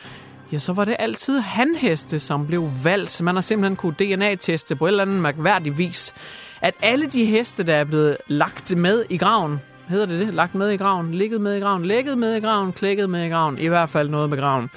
ja, 0.52 0.58
så 0.58 0.72
var 0.72 0.84
det 0.84 0.96
altid 0.98 1.40
hanheste, 1.40 2.20
som 2.20 2.46
blev 2.46 2.70
valgt. 2.84 3.22
Man 3.22 3.34
har 3.34 3.42
simpelthen 3.42 3.76
kunne 3.76 3.94
DNA-teste 3.98 4.76
på 4.76 4.86
et 4.86 4.88
eller 4.88 5.02
andet 5.02 5.22
mærkværdig 5.22 5.78
vis, 5.78 6.14
at 6.60 6.74
alle 6.82 7.06
de 7.06 7.24
heste, 7.24 7.62
der 7.62 7.74
er 7.74 7.84
blevet 7.84 8.16
lagt 8.26 8.76
med 8.76 9.04
i 9.10 9.16
graven, 9.16 9.60
hedder 9.88 10.06
det 10.06 10.26
det? 10.26 10.34
Lagt 10.34 10.54
med 10.54 10.70
i 10.70 10.76
graven, 10.76 11.14
ligget 11.14 11.40
med 11.40 11.56
i 11.56 11.60
graven, 11.60 11.86
lægget 11.86 12.18
med 12.18 12.36
i 12.36 12.40
graven, 12.40 12.72
klækket 12.72 13.10
med 13.10 13.26
i 13.26 13.28
graven, 13.28 13.58
i 13.58 13.66
hvert 13.66 13.90
fald 13.90 14.08
noget 14.08 14.30
med 14.30 14.38
graven. 14.38 14.70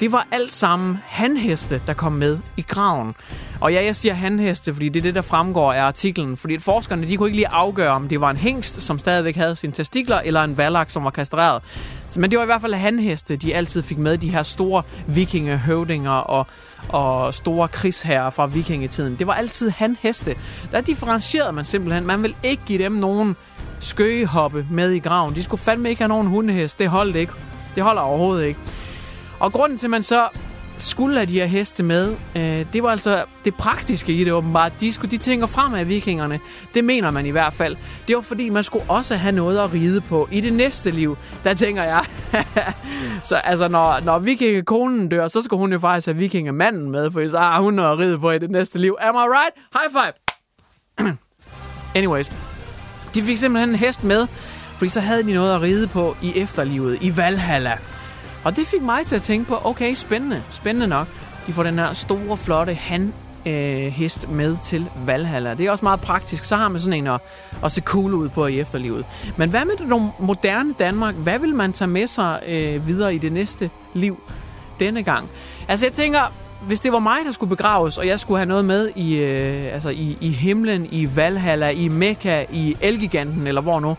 Det 0.00 0.12
var 0.12 0.26
alt 0.32 0.52
sammen 0.52 0.98
hanheste, 1.06 1.82
der 1.86 1.92
kom 1.92 2.12
med 2.12 2.38
i 2.56 2.62
graven. 2.68 3.14
Og 3.60 3.72
ja, 3.72 3.84
jeg 3.84 3.96
siger 3.96 4.14
hanheste, 4.14 4.74
fordi 4.74 4.88
det 4.88 5.00
er 5.00 5.02
det, 5.02 5.14
der 5.14 5.22
fremgår 5.22 5.72
af 5.72 5.82
artiklen. 5.82 6.36
Fordi 6.36 6.54
at 6.54 6.62
forskerne, 6.62 7.08
de 7.08 7.16
kunne 7.16 7.28
ikke 7.28 7.36
lige 7.36 7.48
afgøre, 7.48 7.90
om 7.90 8.08
det 8.08 8.20
var 8.20 8.30
en 8.30 8.36
hengst, 8.36 8.82
som 8.82 8.98
stadigvæk 8.98 9.36
havde 9.36 9.56
sine 9.56 9.72
testikler, 9.72 10.20
eller 10.24 10.44
en 10.44 10.56
valak, 10.56 10.90
som 10.90 11.04
var 11.04 11.10
kastreret. 11.10 11.62
Så, 12.08 12.20
men 12.20 12.30
det 12.30 12.38
var 12.38 12.42
i 12.42 12.46
hvert 12.46 12.60
fald 12.60 12.74
hanheste, 12.74 13.36
de 13.36 13.54
altid 13.54 13.82
fik 13.82 13.98
med 13.98 14.18
de 14.18 14.28
her 14.28 14.42
store 14.42 14.82
vikingehøvdinger 15.06 16.10
og, 16.10 16.46
og 16.88 17.34
store 17.34 17.68
krigsherrer 17.68 18.30
fra 18.30 18.46
vikingetiden. 18.46 19.16
Det 19.18 19.26
var 19.26 19.34
altid 19.34 19.70
hanheste. 19.70 20.36
Der 20.72 20.80
differentierede 20.80 21.52
man 21.52 21.64
simpelthen. 21.64 22.06
Man 22.06 22.22
vil 22.22 22.34
ikke 22.42 22.62
give 22.66 22.84
dem 22.84 22.92
nogen 22.92 23.36
skøgehoppe 23.80 24.66
med 24.70 24.90
i 24.90 24.98
graven. 24.98 25.34
De 25.34 25.42
skulle 25.42 25.62
fandme 25.62 25.88
ikke 25.88 26.02
have 26.02 26.08
nogen 26.08 26.26
hundehest. 26.26 26.78
Det 26.78 26.88
holdt 26.88 27.16
ikke. 27.16 27.32
Det 27.74 27.82
holder 27.82 28.02
overhovedet 28.02 28.44
ikke. 28.46 28.60
Og 29.44 29.52
grunden 29.52 29.78
til, 29.78 29.86
at 29.86 29.90
man 29.90 30.02
så 30.02 30.28
skulle 30.76 31.16
have 31.16 31.26
de 31.26 31.34
her 31.34 31.46
heste 31.46 31.82
med, 31.82 32.16
øh, 32.36 32.66
det 32.72 32.82
var 32.82 32.88
altså 32.88 33.24
det 33.44 33.54
praktiske 33.54 34.12
i 34.12 34.24
det 34.24 34.32
åbenbart. 34.32 34.72
De, 34.80 34.92
skulle, 34.92 35.10
de 35.10 35.18
tænker 35.18 35.46
frem 35.46 35.74
af 35.74 35.88
vikingerne. 35.88 36.40
Det 36.74 36.84
mener 36.84 37.10
man 37.10 37.26
i 37.26 37.30
hvert 37.30 37.52
fald. 37.52 37.76
Det 38.08 38.16
var 38.16 38.22
fordi, 38.22 38.48
man 38.48 38.64
skulle 38.64 38.84
også 38.88 39.16
have 39.16 39.34
noget 39.34 39.58
at 39.58 39.72
ride 39.72 40.00
på 40.00 40.28
i 40.32 40.40
det 40.40 40.52
næste 40.52 40.90
liv. 40.90 41.16
Der 41.44 41.54
tænker 41.54 41.82
jeg, 41.82 42.04
så 43.28 43.36
altså 43.36 43.68
når, 43.68 44.00
når 44.00 44.18
vikingekonen 44.18 45.08
dør, 45.08 45.28
så 45.28 45.40
skal 45.40 45.58
hun 45.58 45.72
jo 45.72 45.78
faktisk 45.78 46.06
have 46.06 46.16
vikingemanden 46.16 46.90
med, 46.90 47.10
for 47.10 47.28
så 47.28 47.38
har 47.38 47.60
hun 47.60 47.74
noget 47.74 47.92
at 47.92 47.98
ride 47.98 48.18
på 48.18 48.30
i 48.30 48.38
det 48.38 48.50
næste 48.50 48.78
liv. 48.78 48.96
Am 49.00 49.14
I 49.14 49.18
right? 49.18 49.54
High 49.72 50.04
five! 50.04 50.12
Anyways, 51.98 52.32
de 53.14 53.22
fik 53.22 53.36
simpelthen 53.36 53.68
en 53.68 53.74
hest 53.74 54.04
med, 54.04 54.26
fordi 54.78 54.88
så 54.88 55.00
havde 55.00 55.22
de 55.22 55.32
noget 55.32 55.54
at 55.54 55.62
ride 55.62 55.88
på 55.88 56.16
i 56.22 56.32
efterlivet, 56.36 57.02
i 57.02 57.16
Valhalla. 57.16 57.78
Og 58.44 58.56
det 58.56 58.66
fik 58.66 58.82
mig 58.82 59.06
til 59.06 59.16
at 59.16 59.22
tænke 59.22 59.48
på, 59.48 59.58
okay, 59.64 59.94
spændende, 59.94 60.42
spændende 60.50 60.86
nok. 60.86 61.08
De 61.46 61.52
får 61.52 61.62
den 61.62 61.78
her 61.78 61.92
store, 61.92 62.36
flotte 62.36 62.74
han 62.74 63.14
øh, 63.46 63.52
hest 63.92 64.28
med 64.28 64.56
til 64.62 64.90
Valhalla. 65.06 65.54
Det 65.54 65.66
er 65.66 65.70
også 65.70 65.84
meget 65.84 66.00
praktisk. 66.00 66.44
Så 66.44 66.56
har 66.56 66.68
man 66.68 66.80
sådan 66.80 66.98
en 66.98 67.06
at, 67.06 67.20
at 67.64 67.72
se 67.72 67.80
cool 67.80 68.14
ud 68.14 68.28
på 68.28 68.46
i 68.46 68.60
efterlivet. 68.60 69.04
Men 69.36 69.50
hvad 69.50 69.64
med 69.64 69.76
det 69.76 70.12
moderne 70.18 70.74
Danmark? 70.78 71.14
Hvad 71.14 71.38
vil 71.38 71.54
man 71.54 71.72
tage 71.72 71.88
med 71.88 72.06
sig 72.06 72.40
øh, 72.46 72.86
videre 72.86 73.14
i 73.14 73.18
det 73.18 73.32
næste 73.32 73.70
liv 73.94 74.18
denne 74.80 75.02
gang? 75.02 75.28
Altså 75.68 75.86
jeg 75.86 75.92
tænker, 75.92 76.32
hvis 76.66 76.80
det 76.80 76.92
var 76.92 76.98
mig, 76.98 77.18
der 77.26 77.32
skulle 77.32 77.50
begraves, 77.50 77.98
og 77.98 78.06
jeg 78.06 78.20
skulle 78.20 78.38
have 78.38 78.48
noget 78.48 78.64
med 78.64 78.90
i, 78.96 79.16
øh, 79.16 79.74
altså 79.74 79.88
i, 79.88 80.18
i 80.20 80.30
himlen, 80.30 80.88
i 80.90 81.16
Valhalla, 81.16 81.68
i 81.68 81.88
Mekka, 81.88 82.44
i 82.50 82.76
Elgiganten, 82.80 83.46
eller 83.46 83.60
hvor 83.60 83.80
nu 83.80 83.96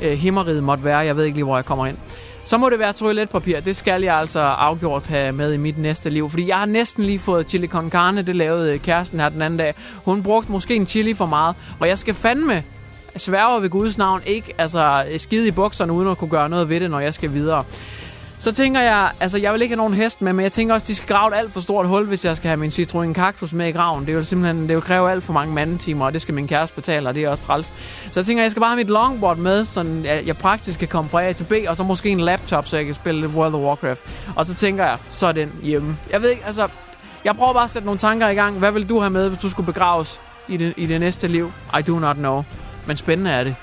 øh, 0.00 0.12
himmeriget 0.12 0.64
måtte 0.64 0.84
være. 0.84 0.98
Jeg 0.98 1.16
ved 1.16 1.24
ikke 1.24 1.36
lige, 1.36 1.44
hvor 1.44 1.56
jeg 1.56 1.64
kommer 1.64 1.86
ind. 1.86 1.96
Så 2.48 2.58
må 2.58 2.70
det 2.70 2.78
være 2.78 2.92
toiletpapir. 2.92 3.60
Det 3.60 3.76
skal 3.76 4.02
jeg 4.02 4.16
altså 4.16 4.40
afgjort 4.40 5.06
have 5.06 5.32
med 5.32 5.52
i 5.52 5.56
mit 5.56 5.78
næste 5.78 6.10
liv. 6.10 6.30
Fordi 6.30 6.48
jeg 6.48 6.56
har 6.56 6.66
næsten 6.66 7.04
lige 7.04 7.18
fået 7.18 7.50
chili 7.50 7.66
con 7.66 7.90
carne. 7.90 8.22
Det 8.22 8.36
lavede 8.36 8.74
øh, 8.74 8.80
kæresten 8.80 9.20
her 9.20 9.28
den 9.28 9.42
anden 9.42 9.58
dag. 9.58 9.74
Hun 10.04 10.22
brugte 10.22 10.52
måske 10.52 10.74
en 10.74 10.86
chili 10.86 11.14
for 11.14 11.26
meget. 11.26 11.56
Og 11.80 11.88
jeg 11.88 11.98
skal 11.98 12.14
fandme 12.14 12.64
sværger 13.16 13.60
ved 13.60 13.70
Guds 13.70 13.98
navn 13.98 14.22
ikke 14.26 14.54
altså, 14.58 15.04
skide 15.16 15.48
i 15.48 15.50
bukserne 15.50 15.92
uden 15.92 16.08
at 16.08 16.18
kunne 16.18 16.30
gøre 16.30 16.48
noget 16.48 16.68
ved 16.68 16.80
det, 16.80 16.90
når 16.90 17.00
jeg 17.00 17.14
skal 17.14 17.32
videre. 17.32 17.64
Så 18.40 18.52
tænker 18.52 18.80
jeg, 18.80 19.10
altså 19.20 19.38
jeg 19.38 19.52
vil 19.52 19.62
ikke 19.62 19.72
have 19.72 19.76
nogen 19.76 19.94
hest 19.94 20.22
med, 20.22 20.32
men 20.32 20.42
jeg 20.42 20.52
tænker 20.52 20.74
også, 20.74 20.86
de 20.86 20.94
skal 20.94 21.08
grave 21.08 21.32
et 21.34 21.38
alt 21.38 21.52
for 21.52 21.60
stort 21.60 21.86
hul, 21.86 22.06
hvis 22.06 22.24
jeg 22.24 22.36
skal 22.36 22.48
have 22.48 22.56
min 22.56 22.70
Citroën 22.70 23.12
Cactus 23.14 23.52
med 23.52 23.68
i 23.68 23.70
graven. 23.70 24.06
Det 24.06 24.16
vil 24.16 24.24
simpelthen 24.24 24.68
det 24.68 24.76
vil 24.76 24.82
kræve 24.82 25.10
alt 25.10 25.24
for 25.24 25.32
mange 25.32 25.54
mandetimer, 25.54 26.06
og 26.06 26.12
det 26.12 26.22
skal 26.22 26.34
min 26.34 26.48
kæreste 26.48 26.76
betale, 26.76 27.08
og 27.08 27.14
det 27.14 27.24
er 27.24 27.28
også 27.28 27.46
træls. 27.46 27.72
Så 28.10 28.20
jeg 28.20 28.26
tænker, 28.26 28.42
jeg 28.42 28.50
skal 28.50 28.60
bare 28.60 28.70
have 28.70 28.76
mit 28.76 28.90
longboard 28.90 29.36
med, 29.36 29.64
så 29.64 29.86
jeg, 30.04 30.22
jeg 30.26 30.36
praktisk 30.36 30.78
kan 30.78 30.88
komme 30.88 31.10
fra 31.10 31.22
A 31.22 31.32
til 31.32 31.44
B, 31.44 31.52
og 31.68 31.76
så 31.76 31.82
måske 31.82 32.08
en 32.08 32.20
laptop, 32.20 32.66
så 32.66 32.76
jeg 32.76 32.84
kan 32.84 32.94
spille 32.94 33.20
lidt 33.20 33.32
World 33.32 33.54
of 33.54 33.60
Warcraft. 33.60 34.02
Og 34.36 34.46
så 34.46 34.54
tænker 34.54 34.84
jeg, 34.84 34.98
så 35.10 35.26
er 35.26 35.32
den 35.32 35.52
hjemme. 35.62 35.96
Jeg 36.12 36.22
ved 36.22 36.30
ikke, 36.30 36.46
altså, 36.46 36.68
jeg 37.24 37.34
prøver 37.36 37.52
bare 37.52 37.64
at 37.64 37.70
sætte 37.70 37.86
nogle 37.86 37.98
tanker 37.98 38.28
i 38.28 38.34
gang. 38.34 38.58
Hvad 38.58 38.72
vil 38.72 38.88
du 38.88 39.00
have 39.00 39.10
med, 39.10 39.28
hvis 39.28 39.38
du 39.38 39.50
skulle 39.50 39.72
begraves 39.72 40.20
i 40.48 40.56
det, 40.56 40.74
i 40.76 40.86
det 40.86 41.00
næste 41.00 41.28
liv? 41.28 41.52
I 41.78 41.82
do 41.82 41.98
not 41.98 42.16
know. 42.16 42.44
Men 42.86 42.96
spændende 42.96 43.30
er 43.30 43.44
det. 43.44 43.54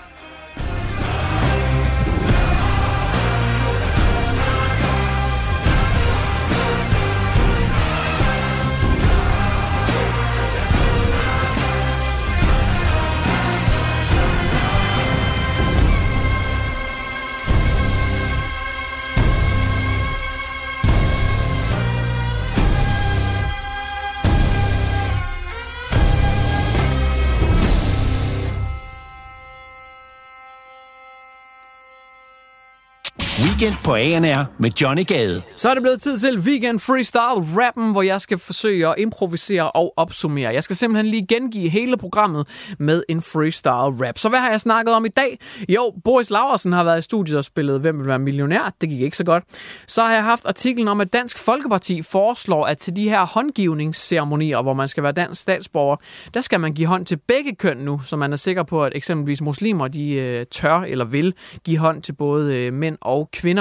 Weekend 33.65 33.83
på 33.83 33.95
ANR 33.95 34.45
med 34.57 34.71
Johnny 34.81 35.05
Gade. 35.05 35.41
Så 35.55 35.69
er 35.69 35.73
det 35.73 35.83
blevet 35.83 36.01
tid 36.01 36.17
til 36.17 36.39
Weekend 36.39 36.79
Freestyle 36.79 37.61
Rappen, 37.61 37.91
hvor 37.91 38.01
jeg 38.01 38.21
skal 38.21 38.37
forsøge 38.37 38.87
at 38.87 38.95
improvisere 38.97 39.71
og 39.71 39.93
opsummere. 39.97 40.53
Jeg 40.53 40.63
skal 40.63 40.75
simpelthen 40.75 41.11
lige 41.11 41.25
gengive 41.27 41.69
hele 41.69 41.97
programmet 41.97 42.47
med 42.79 43.03
en 43.09 43.21
freestyle 43.21 44.07
rap. 44.07 44.17
Så 44.17 44.29
hvad 44.29 44.39
har 44.39 44.49
jeg 44.49 44.59
snakket 44.59 44.93
om 44.93 45.05
i 45.05 45.09
dag? 45.09 45.39
Jo, 45.69 45.93
Boris 46.03 46.29
Laversen 46.29 46.73
har 46.73 46.83
været 46.83 46.99
i 46.99 47.01
studiet 47.01 47.37
og 47.37 47.45
spillet 47.45 47.81
Hvem 47.81 47.99
vil 47.99 48.07
være 48.07 48.19
millionær? 48.19 48.73
Det 48.81 48.89
gik 48.89 49.01
ikke 49.01 49.17
så 49.17 49.23
godt. 49.23 49.43
Så 49.87 50.01
har 50.01 50.13
jeg 50.13 50.23
haft 50.23 50.45
artiklen 50.45 50.87
om, 50.87 51.01
at 51.01 51.13
Dansk 51.13 51.37
Folkeparti 51.37 52.01
foreslår, 52.01 52.65
at 52.65 52.77
til 52.77 52.95
de 52.95 53.09
her 53.09 53.25
håndgivningsceremonier, 53.25 54.61
hvor 54.61 54.73
man 54.73 54.87
skal 54.87 55.03
være 55.03 55.11
dansk 55.11 55.41
statsborger, 55.41 55.95
der 56.33 56.41
skal 56.41 56.59
man 56.59 56.73
give 56.73 56.87
hånd 56.87 57.05
til 57.05 57.17
begge 57.27 57.55
køn 57.55 57.77
nu, 57.77 58.01
så 58.05 58.15
man 58.17 58.33
er 58.33 58.37
sikker 58.37 58.63
på, 58.63 58.83
at 58.83 58.91
eksempelvis 58.95 59.41
muslimer, 59.41 59.87
de 59.87 60.13
øh, 60.13 60.45
tør 60.51 60.79
eller 60.79 61.05
vil 61.05 61.33
give 61.63 61.77
hånd 61.77 62.01
til 62.01 62.13
både 62.13 62.55
øh, 62.55 62.73
mænd 62.73 62.97
og 63.01 63.29
kvinder. 63.33 63.54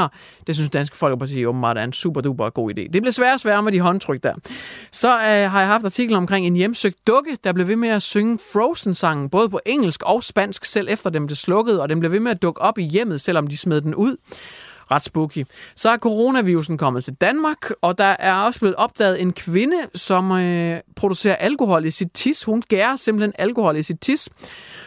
Det 0.46 0.54
synes 0.54 0.70
Dansk 0.70 0.94
Folkeparti 0.94 1.46
åbenbart 1.46 1.78
er 1.78 1.84
en 1.84 1.92
super 1.92 2.20
duper 2.20 2.50
god 2.50 2.70
idé. 2.70 2.82
Det 2.92 3.02
bliver 3.02 3.10
svært 3.10 3.40
svære 3.40 3.62
med 3.62 3.72
de 3.72 3.80
håndtryk 3.80 4.22
der. 4.22 4.34
Så 4.92 5.14
øh, 5.14 5.22
har 5.22 5.60
jeg 5.60 5.68
haft 5.68 5.84
artikel 5.84 6.16
omkring 6.16 6.46
en 6.46 6.56
hjemsøgt 6.56 7.06
dukke, 7.06 7.38
der 7.44 7.52
blev 7.52 7.68
ved 7.68 7.76
med 7.76 7.88
at 7.88 8.02
synge 8.02 8.38
Frozen-sangen, 8.52 9.30
både 9.30 9.48
på 9.48 9.60
engelsk 9.66 10.02
og 10.02 10.24
spansk, 10.24 10.64
selv 10.64 10.88
efter 10.90 11.10
dem 11.10 11.26
blev 11.26 11.36
slukket, 11.36 11.80
og 11.80 11.88
den 11.88 12.00
blev 12.00 12.12
ved 12.12 12.20
med 12.20 12.30
at 12.30 12.42
dukke 12.42 12.60
op 12.60 12.78
i 12.78 12.82
hjemmet, 12.82 13.20
selvom 13.20 13.46
de 13.46 13.56
smed 13.56 13.80
den 13.80 13.94
ud 13.94 14.16
ret 14.90 15.04
spooky. 15.04 15.44
Så 15.76 15.90
er 15.90 15.96
coronavirusen 15.96 16.78
kommet 16.78 17.04
til 17.04 17.14
Danmark, 17.14 17.70
og 17.82 17.98
der 17.98 18.16
er 18.18 18.34
også 18.34 18.60
blevet 18.60 18.76
opdaget 18.76 19.22
en 19.22 19.32
kvinde, 19.32 19.76
som 19.94 20.32
øh, 20.32 20.80
producerer 20.96 21.36
alkohol 21.36 21.84
i 21.84 21.90
sit 21.90 22.12
tis. 22.14 22.44
Hun 22.44 22.62
gærer 22.62 22.96
simpelthen 22.96 23.32
alkohol 23.38 23.76
i 23.76 23.82
sit 23.82 24.00
tis. 24.00 24.28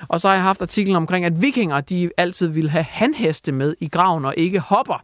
Og 0.07 0.21
så 0.21 0.27
har 0.27 0.35
jeg 0.35 0.43
haft 0.43 0.61
artiklen 0.61 0.95
omkring, 0.95 1.25
at 1.25 1.41
vikinger 1.41 1.81
de 1.81 2.09
altid 2.17 2.47
ville 2.47 2.69
have 2.69 2.83
handheste 2.83 3.51
med 3.51 3.75
i 3.79 3.87
graven 3.87 4.25
og 4.25 4.33
ikke 4.37 4.59
hopper. 4.59 5.03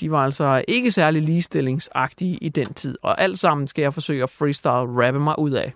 De 0.00 0.10
var 0.10 0.24
altså 0.24 0.64
ikke 0.68 0.90
særlig 0.90 1.22
ligestillingsagtige 1.22 2.38
i 2.40 2.48
den 2.48 2.74
tid, 2.74 2.96
og 3.02 3.20
alt 3.20 3.38
sammen 3.38 3.68
skal 3.68 3.82
jeg 3.82 3.94
forsøge 3.94 4.22
at 4.22 4.30
freestyle 4.30 5.06
rappe 5.06 5.20
mig 5.20 5.38
ud 5.38 5.50
af. 5.50 5.72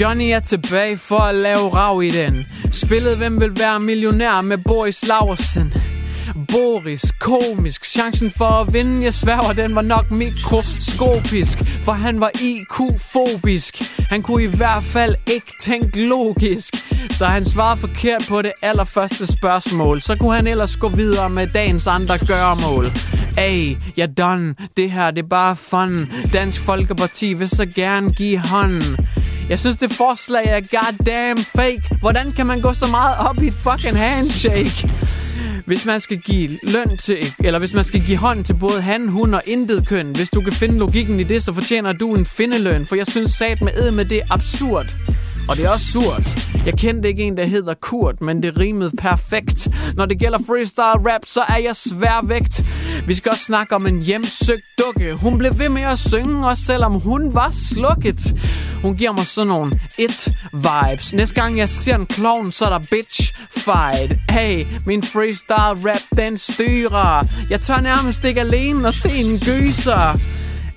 Johnny 0.00 0.30
er 0.30 0.40
tilbage 0.40 0.96
for 0.96 1.18
at 1.18 1.34
lave 1.34 1.68
rav 1.68 2.02
i 2.02 2.10
den. 2.10 2.44
Spillet 2.72 3.16
Hvem 3.16 3.40
vil 3.40 3.58
være 3.58 3.80
millionær 3.80 4.40
med 4.40 4.58
Boris 4.58 5.06
Laversen. 5.06 5.72
Boris, 6.52 7.12
komisk, 7.20 7.84
chancen 7.84 8.30
for 8.30 8.44
at 8.44 8.72
vinde, 8.72 9.04
jeg 9.04 9.14
sværger, 9.14 9.52
den 9.52 9.74
var 9.74 9.82
nok 9.82 10.10
mikroskopisk, 10.10 11.58
for 11.82 11.92
han 11.92 12.20
var 12.20 12.30
IQ-fobisk. 12.34 13.82
Han 14.10 14.22
kunne 14.22 14.44
i 14.44 14.56
hvert 14.56 14.84
fald 14.84 15.14
ikke 15.26 15.52
tænke 15.60 16.06
logisk, 16.06 16.74
så 17.10 17.26
han 17.26 17.44
svarede 17.44 17.80
forkert 17.80 18.26
på 18.28 18.42
det 18.42 18.52
allerførste 18.62 19.26
spørgsmål. 19.26 20.00
Så 20.00 20.16
kunne 20.16 20.34
han 20.34 20.46
ellers 20.46 20.76
gå 20.76 20.88
videre 20.88 21.30
med 21.30 21.46
dagens 21.46 21.86
andre 21.86 22.18
gørmål 22.18 22.92
Ay, 23.38 23.76
jeg 23.96 24.08
yeah, 24.08 24.08
done, 24.18 24.54
det 24.76 24.90
her 24.90 25.10
det 25.10 25.24
er 25.24 25.28
bare 25.28 25.56
fun. 25.56 26.12
Dansk 26.32 26.60
Folkeparti 26.60 27.34
vil 27.34 27.48
så 27.48 27.66
gerne 27.66 28.12
give 28.12 28.38
hånden. 28.38 28.96
Jeg 29.48 29.58
synes, 29.58 29.76
det 29.76 29.92
forslag 29.92 30.44
er 30.46 30.60
goddamn 30.60 31.44
fake. 31.44 31.82
Hvordan 32.00 32.32
kan 32.32 32.46
man 32.46 32.60
gå 32.60 32.72
så 32.72 32.86
meget 32.86 33.16
op 33.18 33.42
i 33.42 33.46
et 33.46 33.54
fucking 33.54 33.98
handshake? 33.98 34.90
Hvis 35.66 35.84
man 35.84 36.00
skal 36.00 36.18
give 36.18 36.50
løn 36.62 36.96
til, 36.96 37.34
eller 37.38 37.58
hvis 37.58 37.74
man 37.74 37.84
skal 37.84 38.00
give 38.06 38.18
hånd 38.18 38.44
til 38.44 38.54
både 38.54 38.80
han, 38.80 39.08
hun 39.08 39.34
og 39.34 39.42
intet 39.46 39.88
køn, 39.88 40.16
hvis 40.16 40.30
du 40.30 40.40
kan 40.40 40.52
finde 40.52 40.78
logikken 40.78 41.20
i 41.20 41.22
det, 41.22 41.42
så 41.42 41.52
fortjener 41.52 41.92
du 41.92 42.14
en 42.14 42.26
findeløn, 42.26 42.86
for 42.86 42.96
jeg 42.96 43.06
synes 43.06 43.30
sat 43.30 43.60
med 43.60 43.72
ed 43.72 43.90
med 43.90 44.04
det 44.04 44.18
er 44.18 44.26
absurd. 44.30 44.86
Og 45.48 45.56
det 45.56 45.64
er 45.64 45.68
også 45.68 45.86
surt. 45.92 46.48
Jeg 46.66 46.74
kendte 46.78 47.08
ikke 47.08 47.22
en, 47.22 47.36
der 47.36 47.46
hedder 47.46 47.74
Kurt, 47.74 48.20
men 48.20 48.42
det 48.42 48.58
rimede 48.58 48.90
perfekt. 48.98 49.68
Når 49.96 50.06
det 50.06 50.18
gælder 50.18 50.38
freestyle 50.46 51.12
rap, 51.12 51.20
så 51.26 51.40
er 51.40 51.56
jeg 51.56 51.76
sværvægt. 51.76 52.64
Vi 53.06 53.14
skal 53.14 53.30
også 53.32 53.44
snakke 53.44 53.74
om 53.74 53.86
en 53.86 54.02
hjemsøgt 54.02 54.64
dukke. 54.78 55.14
Hun 55.14 55.38
blev 55.38 55.58
ved 55.58 55.68
med 55.68 55.82
at 55.82 55.98
synge, 55.98 56.48
også 56.48 56.64
selvom 56.64 56.92
hun 56.92 57.34
var 57.34 57.50
slukket. 57.50 58.34
Hun 58.82 58.96
giver 58.96 59.12
mig 59.12 59.26
sådan 59.26 59.48
nogle 59.48 59.80
it-vibes. 59.98 61.16
Næste 61.16 61.34
gang 61.34 61.58
jeg 61.58 61.68
ser 61.68 61.96
en 61.96 62.06
clown, 62.12 62.52
så 62.52 62.64
er 62.64 62.70
der 62.70 62.86
bitch 62.90 63.34
fight. 63.50 64.12
Hey, 64.30 64.66
min 64.86 65.02
freestyle 65.02 65.90
rap, 65.90 66.02
den 66.16 66.38
styrer. 66.38 67.26
Jeg 67.50 67.60
tør 67.60 67.80
nærmest 67.80 68.24
ikke 68.24 68.40
alene 68.40 68.88
at 68.88 68.94
se 68.94 69.08
en 69.08 69.38
gyser. 69.40 70.18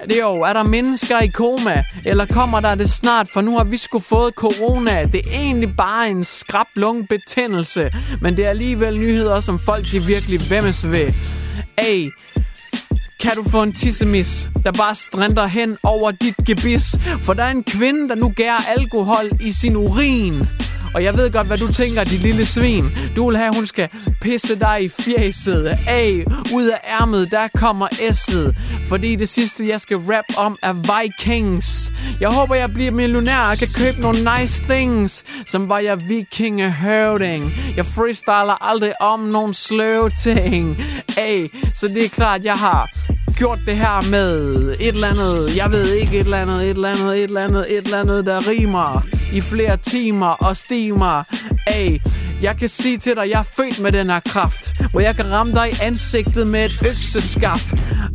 Det 0.08 0.20
jo, 0.20 0.42
er 0.42 0.54
der 0.54 0.64
mennesker 0.64 1.20
i 1.20 1.28
koma? 1.28 1.84
Eller 2.06 2.26
kommer 2.26 2.60
der 2.60 2.76
det 2.76 2.90
snart? 2.90 3.28
For 3.34 3.42
nu 3.42 3.58
har 3.58 3.64
vi 3.64 3.78
sgu 3.78 4.00
fået 4.00 4.34
corona. 4.34 5.04
Det 5.04 5.16
er 5.16 5.32
egentlig 5.32 5.76
bare 5.78 6.10
en 6.10 6.24
skrab 6.24 6.68
betændelse. 7.10 7.92
Men 8.22 8.38
det 8.38 8.46
er 8.46 8.50
alligevel 8.50 9.00
nyheder, 9.00 9.40
som 9.40 9.60
folk 9.60 9.92
de 9.92 10.04
virkelig 10.04 10.50
vemmes 10.50 10.92
ved. 10.92 11.14
Ej, 11.78 12.10
kan 13.20 13.36
du 13.36 13.44
få 13.50 13.64
en 13.64 13.74
tissemis, 13.74 14.50
der 14.66 14.72
bare 14.72 14.96
strænder 14.96 15.48
hen 15.48 15.78
over 15.84 16.12
dit 16.12 16.36
gebis? 16.46 16.96
For 17.22 17.34
der 17.34 17.44
er 17.44 17.52
en 17.52 17.64
kvinde, 17.64 18.10
der 18.10 18.16
nu 18.16 18.30
gærer 18.36 18.60
alkohol 18.78 19.30
i 19.42 19.52
sin 19.52 19.76
urin. 19.76 20.48
Og 20.94 21.04
jeg 21.04 21.18
ved 21.18 21.32
godt, 21.32 21.48
hvad 21.48 21.58
du 21.58 21.72
tænker, 21.74 22.04
dit 22.04 22.22
lille 22.22 22.46
svin. 22.46 22.86
Du 23.16 23.28
vil 23.28 23.38
have, 23.38 23.50
at 23.50 23.56
hun 23.56 23.66
skal 23.66 23.90
pisse 24.22 24.56
dig 24.60 24.84
i 24.84 24.90
fjeset. 24.90 25.78
Af, 25.88 26.24
ud 26.54 26.66
af 26.66 26.80
ærmet, 27.02 27.32
der 27.32 27.48
kommer 27.56 27.88
S'et. 27.88 28.54
Fordi 28.88 29.16
det 29.16 29.30
sidste, 29.30 29.68
jeg 29.68 29.82
skal 29.82 29.98
rap 29.98 30.26
om, 30.38 30.58
er 30.64 30.74
Vikings. 30.74 31.94
Jeg 32.20 32.30
håber, 32.30 32.56
jeg 32.56 32.74
bliver 32.74 32.92
millionær 32.92 33.40
og 33.40 33.58
kan 33.58 33.68
købe 33.74 34.02
nogle 34.02 34.20
nice 34.40 34.64
things. 34.64 35.24
Som 35.48 35.70
var 35.70 35.80
jeg 35.80 36.10
vikingehøvding. 36.10 37.54
Jeg 37.76 37.86
freestyler 37.86 38.64
aldrig 38.70 39.02
om 39.02 39.20
nogle 39.20 39.54
sløve 39.54 40.10
ting. 40.10 40.78
Af, 41.18 41.50
så 41.76 41.88
det 41.88 42.06
er 42.06 42.10
klart, 42.10 42.44
jeg 42.44 42.56
har 42.56 42.90
gjort 43.40 43.60
det 43.66 43.78
her 43.78 44.10
med 44.10 44.36
et 44.80 44.88
eller 44.88 45.08
andet, 45.08 45.56
jeg 45.56 45.72
ved 45.72 45.94
ikke, 45.94 46.20
et 46.20 46.24
eller 46.24 46.38
andet, 46.38 46.64
et 46.64 46.70
eller 46.70 46.90
andet, 46.90 47.18
et 47.18 47.24
eller 47.24 47.42
andet, 47.42 47.66
et 47.70 47.78
eller 47.78 48.00
andet, 48.00 48.26
der 48.26 48.48
rimer 48.48 49.02
i 49.34 49.42
flere 49.42 49.78
timer 49.78 50.28
og 50.28 50.58
stimer 50.58 51.24
af. 51.68 52.02
Jeg 52.42 52.58
kan 52.58 52.70
sige 52.70 52.98
til 52.98 53.16
dig, 53.16 53.30
jeg 53.30 53.40
er 53.40 53.44
født 53.44 53.80
med 53.80 53.92
den 53.92 54.10
her 54.10 54.20
kraft, 54.20 54.74
hvor 54.92 55.00
jeg 55.00 55.16
kan 55.16 55.32
ramme 55.32 55.54
dig 55.54 55.70
i 55.72 55.76
ansigtet 55.82 56.48
med 56.48 56.66
et 56.66 56.80
økseskaf 56.90 57.74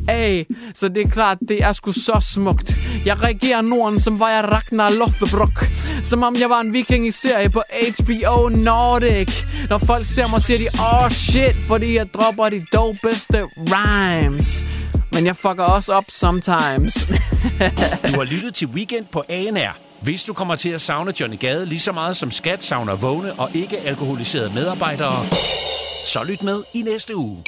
af. 0.08 0.46
Så 0.74 0.88
det 0.88 1.02
er 1.06 1.08
klart, 1.08 1.38
det 1.48 1.64
er 1.64 1.72
sgu 1.72 1.92
så 1.92 2.26
smukt. 2.34 2.78
Jeg 3.04 3.22
reagerer 3.22 3.62
Norden, 3.62 4.00
som 4.00 4.20
var 4.20 4.30
jeg 4.30 4.44
Ragnar 4.44 4.90
Lothbrok. 4.90 5.70
Som 6.02 6.22
om 6.22 6.36
jeg 6.40 6.50
var 6.50 6.60
en 6.60 6.72
viking 6.72 7.06
i 7.06 7.10
serie 7.10 7.50
på 7.50 7.62
HBO 7.98 8.48
Nordic. 8.48 9.44
Når 9.68 9.78
folk 9.78 10.06
ser 10.06 10.26
mig, 10.26 10.42
siger 10.42 10.58
de, 10.58 10.68
oh 10.80 11.10
shit, 11.10 11.56
fordi 11.68 11.96
jeg 11.96 12.14
dropper 12.14 12.48
de 12.48 12.64
dopeste 12.72 13.42
rhymes. 13.42 14.64
Men 15.14 15.26
jeg 15.26 15.36
fucker 15.36 15.64
også 15.64 15.92
op 15.92 16.04
sometimes. 16.08 16.94
du 18.10 18.18
har 18.20 18.24
lyttet 18.24 18.54
til 18.54 18.68
Weekend 18.68 19.06
på 19.06 19.24
ANR. 19.28 19.78
Hvis 20.02 20.24
du 20.24 20.32
kommer 20.32 20.56
til 20.56 20.68
at 20.68 20.80
savne 20.80 21.12
Johnny 21.20 21.38
Gade 21.38 21.66
lige 21.66 21.80
så 21.80 21.92
meget 21.92 22.16
som 22.16 22.30
Skat 22.30 22.62
savner 22.62 22.96
vågne 22.96 23.32
og 23.32 23.50
ikke 23.54 23.78
alkoholiserede 23.78 24.54
medarbejdere, 24.54 25.24
så 26.06 26.24
lyt 26.28 26.42
med 26.42 26.62
i 26.74 26.82
næste 26.82 27.16
uge. 27.16 27.44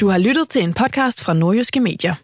Du 0.00 0.08
har 0.08 0.18
lyttet 0.18 0.48
til 0.48 0.62
en 0.62 0.74
podcast 0.74 1.20
fra 1.20 1.32
Nordjyske 1.32 1.80
Medier. 1.80 2.14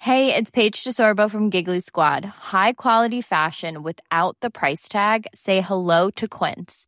Hey, 0.00 0.32
it's 0.38 0.50
Paige 0.54 0.84
DeSorbo 0.84 1.28
from 1.28 1.50
Giggly 1.50 1.80
Squad. 1.80 2.24
High 2.52 2.72
quality 2.82 3.20
fashion 3.20 3.82
without 3.82 4.36
the 4.42 4.50
price 4.50 4.88
tag. 4.88 5.20
Say 5.34 5.60
hello 5.60 6.10
to 6.10 6.26
Quince. 6.38 6.87